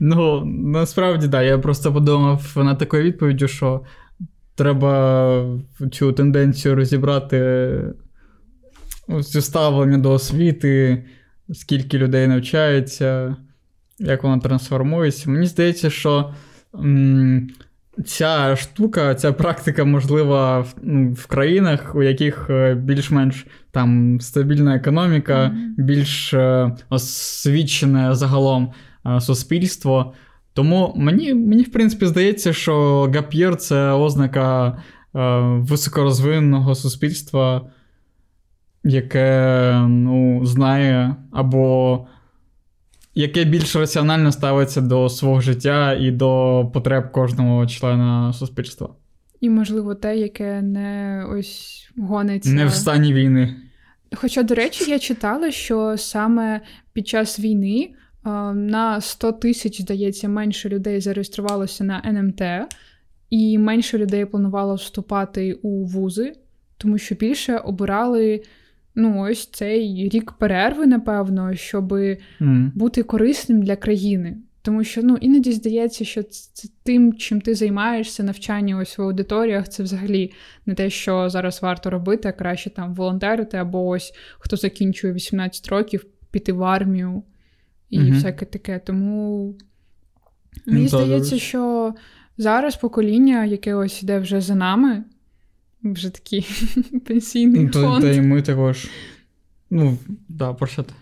Ну, 0.00 0.44
насправді, 0.44 1.28
так, 1.28 1.44
я 1.44 1.58
просто 1.58 1.92
подумав 1.92 2.52
над 2.56 2.78
такою 2.78 3.02
відповіддю, 3.04 3.48
що 3.48 3.80
треба 4.54 5.58
цю 5.92 6.12
тенденцію 6.12 6.74
розібрати 6.74 7.70
цю 9.24 9.42
ставлення 9.42 9.98
до 9.98 10.12
освіти, 10.12 11.04
скільки 11.52 11.98
людей 11.98 12.26
навчається, 12.26 13.36
як 13.98 14.22
вона 14.22 14.38
трансформується. 14.38 15.30
Мені 15.30 15.46
здається, 15.46 15.90
що 15.90 16.34
м- 16.74 17.50
ця 18.06 18.56
штука, 18.56 19.14
ця 19.14 19.32
практика 19.32 19.84
можлива 19.84 20.60
в, 20.60 20.74
ну, 20.82 21.12
в 21.12 21.26
країнах, 21.26 21.94
у 21.94 22.02
яких 22.02 22.46
е, 22.50 22.74
більш-менш 22.74 23.46
там 23.70 24.20
стабільна 24.20 24.76
економіка, 24.76 25.34
mm-hmm. 25.34 25.84
більш 25.84 26.34
е, 26.34 26.72
освічене 26.90 28.14
загалом 28.14 28.72
е, 29.06 29.20
суспільство. 29.20 30.12
Тому 30.52 30.92
мені, 30.96 31.34
мені, 31.34 31.62
в 31.62 31.72
принципі, 31.72 32.06
здається, 32.06 32.52
що 32.52 33.02
гап'єр 33.14 33.56
це 33.56 33.90
ознака 33.90 34.78
високорозвиненого 35.58 36.74
суспільства, 36.74 37.66
яке 38.84 39.72
ну, 39.88 40.46
знає 40.46 41.16
або 41.32 42.06
яке 43.14 43.44
більш 43.44 43.76
раціонально 43.76 44.32
ставиться 44.32 44.80
до 44.80 45.08
свого 45.08 45.40
життя 45.40 45.92
і 45.92 46.10
до 46.10 46.70
потреб 46.74 47.12
кожного 47.12 47.66
члена 47.66 48.32
суспільства. 48.32 48.88
І, 49.40 49.50
можливо, 49.50 49.94
те, 49.94 50.16
яке 50.16 50.62
не 50.62 51.24
ось 51.30 51.90
гониться. 51.96 52.50
Не 52.50 52.66
в 52.66 52.72
стані 52.72 53.12
війни. 53.12 53.56
Хоча, 54.14 54.42
до 54.42 54.54
речі, 54.54 54.90
я 54.90 54.98
читала, 54.98 55.50
що 55.50 55.96
саме 55.96 56.60
під 56.92 57.08
час 57.08 57.40
війни 57.40 57.90
на 58.54 59.00
100 59.00 59.32
тисяч, 59.32 59.80
здається, 59.80 60.28
менше 60.28 60.68
людей 60.68 61.00
зареєструвалося 61.00 61.84
на 61.84 62.02
НМТ, 62.04 62.42
і 63.30 63.58
менше 63.58 63.98
людей 63.98 64.24
планувало 64.24 64.74
вступати 64.74 65.52
у 65.52 65.84
вузи, 65.84 66.32
тому 66.76 66.98
що 66.98 67.14
більше 67.14 67.56
обирали 67.56 68.42
ну, 68.94 69.20
ось 69.20 69.46
цей 69.46 70.08
рік 70.08 70.32
перерви, 70.32 70.86
напевно, 70.86 71.54
щоб 71.54 71.92
mm. 71.92 72.70
бути 72.74 73.02
корисним 73.02 73.62
для 73.62 73.76
країни. 73.76 74.36
Тому 74.62 74.84
що 74.84 75.02
ну, 75.02 75.16
іноді 75.20 75.52
здається, 75.52 76.04
що 76.04 76.22
це 76.22 76.68
тим, 76.82 77.12
чим 77.12 77.40
ти 77.40 77.54
займаєшся, 77.54 78.22
навчання 78.22 78.78
ось 78.78 78.98
в 78.98 79.02
аудиторіях, 79.02 79.68
це 79.68 79.82
взагалі 79.82 80.32
не 80.66 80.74
те, 80.74 80.90
що 80.90 81.28
зараз 81.28 81.62
варто 81.62 81.90
робити, 81.90 82.28
а 82.28 82.32
краще 82.32 82.70
там 82.70 82.94
волонтерити, 82.94 83.56
або 83.56 83.86
ось 83.86 84.12
хто 84.38 84.56
закінчує 84.56 85.12
18 85.12 85.68
років, 85.68 86.06
піти 86.30 86.52
в 86.52 86.64
армію 86.64 87.22
і 87.90 88.00
mm 88.00 88.12
всяке 88.12 88.46
таке. 88.46 88.78
Тому 88.78 89.54
мені 90.66 90.82
ну, 90.82 90.88
здається, 90.88 91.38
що 91.38 91.94
зараз 92.38 92.76
покоління, 92.76 93.44
яке 93.44 93.74
ось 93.74 94.02
іде 94.02 94.18
вже 94.18 94.40
за 94.40 94.54
нами, 94.54 95.04
вже 95.84 96.10
такий 96.10 96.46
пенсійний 97.06 97.64
ну, 97.64 97.72
фонд. 97.72 98.02
Та 98.02 98.10
й 98.10 98.20
ми 98.20 98.42
також. 98.42 98.88
Ну, 99.70 99.98
да, 100.28 100.52
прощати. 100.52 100.94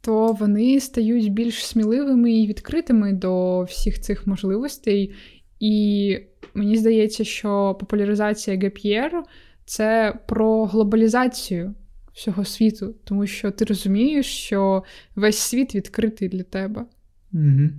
То 0.00 0.32
вони 0.32 0.80
стають 0.80 1.32
більш 1.32 1.66
сміливими 1.66 2.32
і 2.32 2.46
відкритими 2.46 3.12
до 3.12 3.62
всіх 3.62 4.00
цих 4.00 4.26
можливостей. 4.26 5.14
І 5.60 6.18
мені 6.54 6.76
здається, 6.76 7.24
що 7.24 7.76
популяризація 7.80 8.56
ГПР 8.56 9.22
це 9.64 10.18
про 10.26 10.64
глобалізацію 10.64 11.74
всього 12.12 12.44
світу, 12.44 12.94
тому 13.04 13.26
що 13.26 13.50
ти 13.50 13.64
розумієш, 13.64 14.26
що 14.26 14.84
весь 15.16 15.38
світ 15.38 15.74
відкритий 15.74 16.28
для 16.28 16.42
тебе. 16.42 16.84
Угу. 17.32 17.70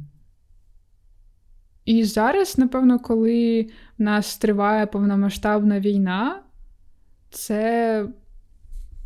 І 1.88 2.04
зараз, 2.04 2.58
напевно, 2.58 3.00
коли 3.00 3.68
в 4.00 4.02
нас 4.02 4.38
триває 4.38 4.86
повномасштабна 4.86 5.80
війна, 5.80 6.42
це 7.30 8.06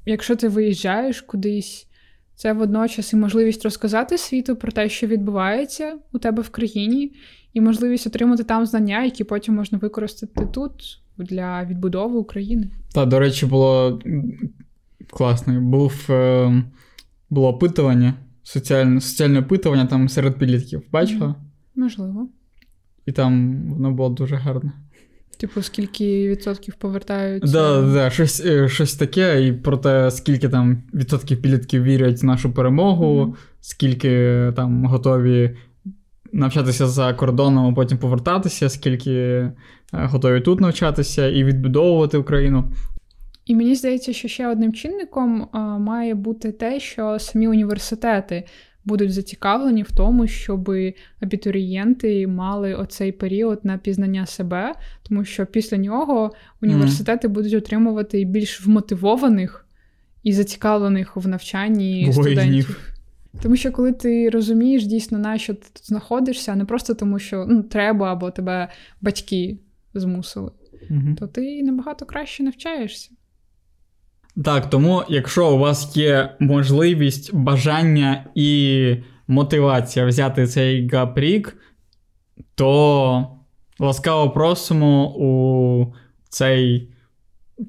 якщо 0.06 0.36
ти 0.36 0.48
виїжджаєш 0.48 1.22
кудись, 1.22 1.88
це 2.36 2.54
водночас 2.54 3.14
і 3.14 3.16
можливість 3.16 3.64
розказати 3.64 4.18
світу 4.18 4.56
про 4.56 4.72
те, 4.72 4.90
що 4.90 5.08
відбувається 5.08 5.98
у 6.14 6.20
тебе 6.20 6.42
в 6.42 6.50
країні, 6.50 7.14
і 7.54 7.62
можливість 7.62 8.08
отримати 8.08 8.44
там 8.44 8.66
знання, 8.66 9.04
які 9.04 9.24
потім 9.24 9.56
можна 9.56 9.78
використати 9.78 10.46
тут 10.46 11.02
для 11.18 11.66
відбудови 11.66 12.20
України. 12.20 12.68
Так, 12.94 13.10
до 13.10 13.20
речі, 13.20 13.46
було 13.46 14.00
класно. 15.10 15.62
Був, 15.62 16.06
е, 16.10 16.64
було 17.30 17.48
опитування, 17.48 18.14
соціальне 18.44 19.02
соціальне 19.02 19.40
опитування 19.40 19.86
там 19.86 20.10
серед 20.10 20.38
підлітків. 20.38 20.84
Бачила? 20.92 21.36
Можливо. 21.76 22.30
І 23.06 23.12
там 23.12 23.64
воно 23.70 23.92
було 23.92 24.10
дуже 24.10 24.36
гарне. 24.36 24.72
Типу, 25.38 25.62
скільки 25.62 26.30
відсотків 26.30 26.76
повертаються? 26.76 27.54
Да, 27.54 27.82
да, 27.94 28.10
щось 28.10 28.46
е, 28.46 28.70
щось 28.70 28.96
таке, 28.96 29.48
і 29.48 29.54
про 29.54 29.78
те, 29.78 30.12
скільки 30.12 30.50
там 30.50 30.84
відсотків 30.94 31.42
підлітків 31.42 31.84
вірять 31.84 32.22
в 32.22 32.26
нашу 32.26 32.54
перемогу, 32.54 33.26
mm-hmm. 33.26 33.34
скільки 33.62 34.54
там 34.56 34.86
готові 34.86 35.58
навчатися 36.32 36.88
за 36.88 37.14
кордоном, 37.14 37.72
а 37.72 37.74
потім 37.74 37.98
повертатися, 37.98 38.70
скільки 38.70 39.12
е, 39.12 39.54
готові 39.94 40.42
тут 40.42 40.62
навчатися 40.62 41.28
і 41.28 41.44
відбудовувати 41.44 42.18
Україну. 42.18 42.72
І 43.46 43.56
мені 43.56 43.76
здається, 43.76 44.14
що 44.14 44.28
ще 44.28 44.48
одним 44.48 44.74
чинником 44.74 45.48
а, 45.52 45.60
має 45.60 46.16
бути 46.16 46.52
те, 46.52 46.80
що 46.80 47.20
самі 47.20 47.48
університети 47.48 48.44
будуть 48.86 49.14
зацікавлені 49.14 49.84
в 49.84 49.92
тому, 49.92 50.28
щоб 50.28 50.72
абітурієнти 51.22 52.28
мали 52.28 52.74
оцей 52.76 53.12
період 53.12 53.60
на 53.64 53.78
пізнання 53.78 54.26
себе, 54.26 54.76
тому 55.04 55.26
що 55.26 55.46
після 55.46 55.78
нього 55.78 56.32
університети 56.62 57.28
mm. 57.28 57.32
будуть 57.32 57.54
отримувати 57.54 58.24
більш 58.24 58.66
вмотивованих 58.66 59.66
і 60.24 60.34
зацікавлених 60.34 61.16
в 61.16 61.28
навчанні 61.28 62.14
студентів. 62.14 62.94
Тому 63.42 63.56
що 63.56 63.72
коли 63.72 63.92
ти 63.92 64.30
розумієш 64.30 64.86
дійсно, 64.86 65.18
на 65.18 65.38
що 65.38 65.54
ти 65.54 65.68
тут 65.74 65.88
знаходишся, 65.88 66.56
не 66.56 66.66
просто 66.66 66.94
тому, 66.94 67.20
що 67.20 67.46
ну, 67.50 67.64
треба 67.64 68.12
або 68.12 68.32
тебе 68.32 68.68
батьки 69.02 69.58
змусили, 69.94 70.52
mm 70.90 71.16
то 71.16 71.28
ти 71.28 71.64
набагато 71.64 72.06
краще 72.06 72.44
навчаєшся. 72.44 73.12
Так, 74.46 74.70
тому, 74.70 75.04
якщо 75.10 75.54
у 75.54 75.58
вас 75.58 75.98
є 75.98 76.36
можливість, 76.40 77.36
бажання 77.36 78.26
і 78.36 78.96
мотивація 79.28 80.06
взяти 80.06 80.48
цей 80.48 80.90
гапрік, 80.90 81.58
то 82.56 83.28
ласкаво 83.80 84.30
просимо 84.30 85.14
у 85.16 85.94
цей 86.30 86.90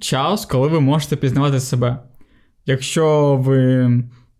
час, 0.00 0.46
коли 0.46 0.68
ви 0.68 0.80
можете 0.80 1.16
пізнавати 1.16 1.60
себе. 1.60 1.98
Якщо 2.66 3.36
ви 3.36 3.90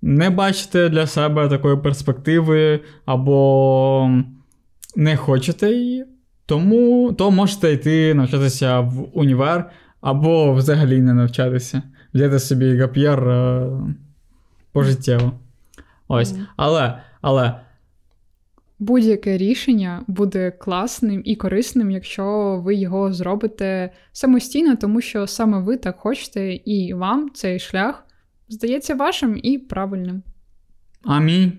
не 0.03 0.31
бачите 0.31 0.89
для 0.89 1.07
себе 1.07 1.49
такої 1.49 1.77
перспективи, 1.77 2.81
або 3.05 4.11
не 4.97 5.17
хочете 5.17 5.71
її, 5.71 6.05
тому 6.47 7.13
то 7.13 7.31
можете 7.31 7.73
йти 7.73 8.15
навчатися 8.15 8.81
в 8.81 9.19
універ, 9.19 9.71
або 10.01 10.53
взагалі 10.53 11.01
не 11.01 11.15
навчатися 11.15 11.83
взяти 12.15 12.39
собі 12.39 12.77
гап'єр 12.77 13.29
е, 13.29 13.71
пожиттєво. 14.73 15.33
Ось. 16.09 16.35
Але, 16.57 17.03
але. 17.21 17.61
Будь-яке 18.79 19.39
рішення 19.39 20.05
буде 20.07 20.51
класним 20.51 21.23
і 21.25 21.37
корисним, 21.37 21.91
якщо 21.91 22.57
ви 22.65 22.75
його 22.75 23.13
зробите 23.13 23.91
самостійно, 24.13 24.77
тому 24.77 25.01
що 25.01 25.27
саме 25.27 25.59
ви 25.61 25.77
так 25.77 25.99
хочете, 25.99 26.55
і 26.55 26.95
вам 26.95 27.31
цей 27.35 27.59
шлях 27.59 28.07
здається 28.49 28.95
вашим 28.95 29.41
і 29.43 29.59
правильним. 29.59 30.23
Амінь. 31.05 31.53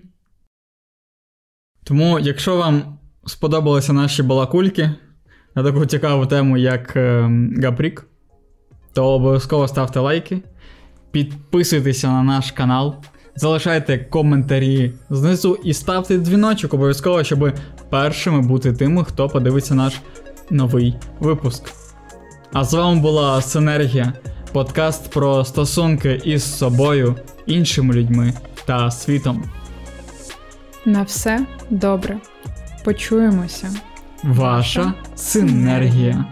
Тому, 1.84 2.18
якщо 2.18 2.56
вам 2.56 2.98
сподобалися 3.26 3.92
наші 3.92 4.22
балакульки 4.22 4.90
на 5.54 5.62
таку 5.62 5.86
цікаву 5.86 6.26
тему, 6.26 6.56
як 6.56 6.96
е, 6.96 7.30
Гапрік, 7.62 8.06
то 8.94 9.06
обов'язково 9.06 9.68
ставте 9.68 10.00
лайки, 10.00 10.42
підписуйтеся 11.10 12.08
на 12.08 12.22
наш 12.22 12.52
канал, 12.52 12.94
залишайте 13.36 13.98
коментарі 13.98 14.92
знизу 15.10 15.58
і 15.64 15.74
ставте 15.74 16.18
дзвіночок 16.18 16.74
обов'язково, 16.74 17.24
щоб 17.24 17.52
першими 17.90 18.40
бути 18.40 18.72
тими, 18.72 19.04
хто 19.04 19.28
подивиться 19.28 19.74
наш 19.74 20.00
новий 20.50 20.94
випуск. 21.20 21.72
А 22.52 22.64
з 22.64 22.74
вами 22.74 23.00
була 23.00 23.42
Синергія, 23.42 24.12
подкаст 24.52 25.10
про 25.10 25.44
стосунки 25.44 26.20
із 26.24 26.56
собою, 26.56 27.16
іншими 27.46 27.94
людьми 27.94 28.32
та 28.64 28.90
світом. 28.90 29.44
На 30.86 31.02
все 31.02 31.46
добре. 31.70 32.16
Почуємося. 32.84 33.70
ваша 34.22 34.94
синергія. 35.14 36.24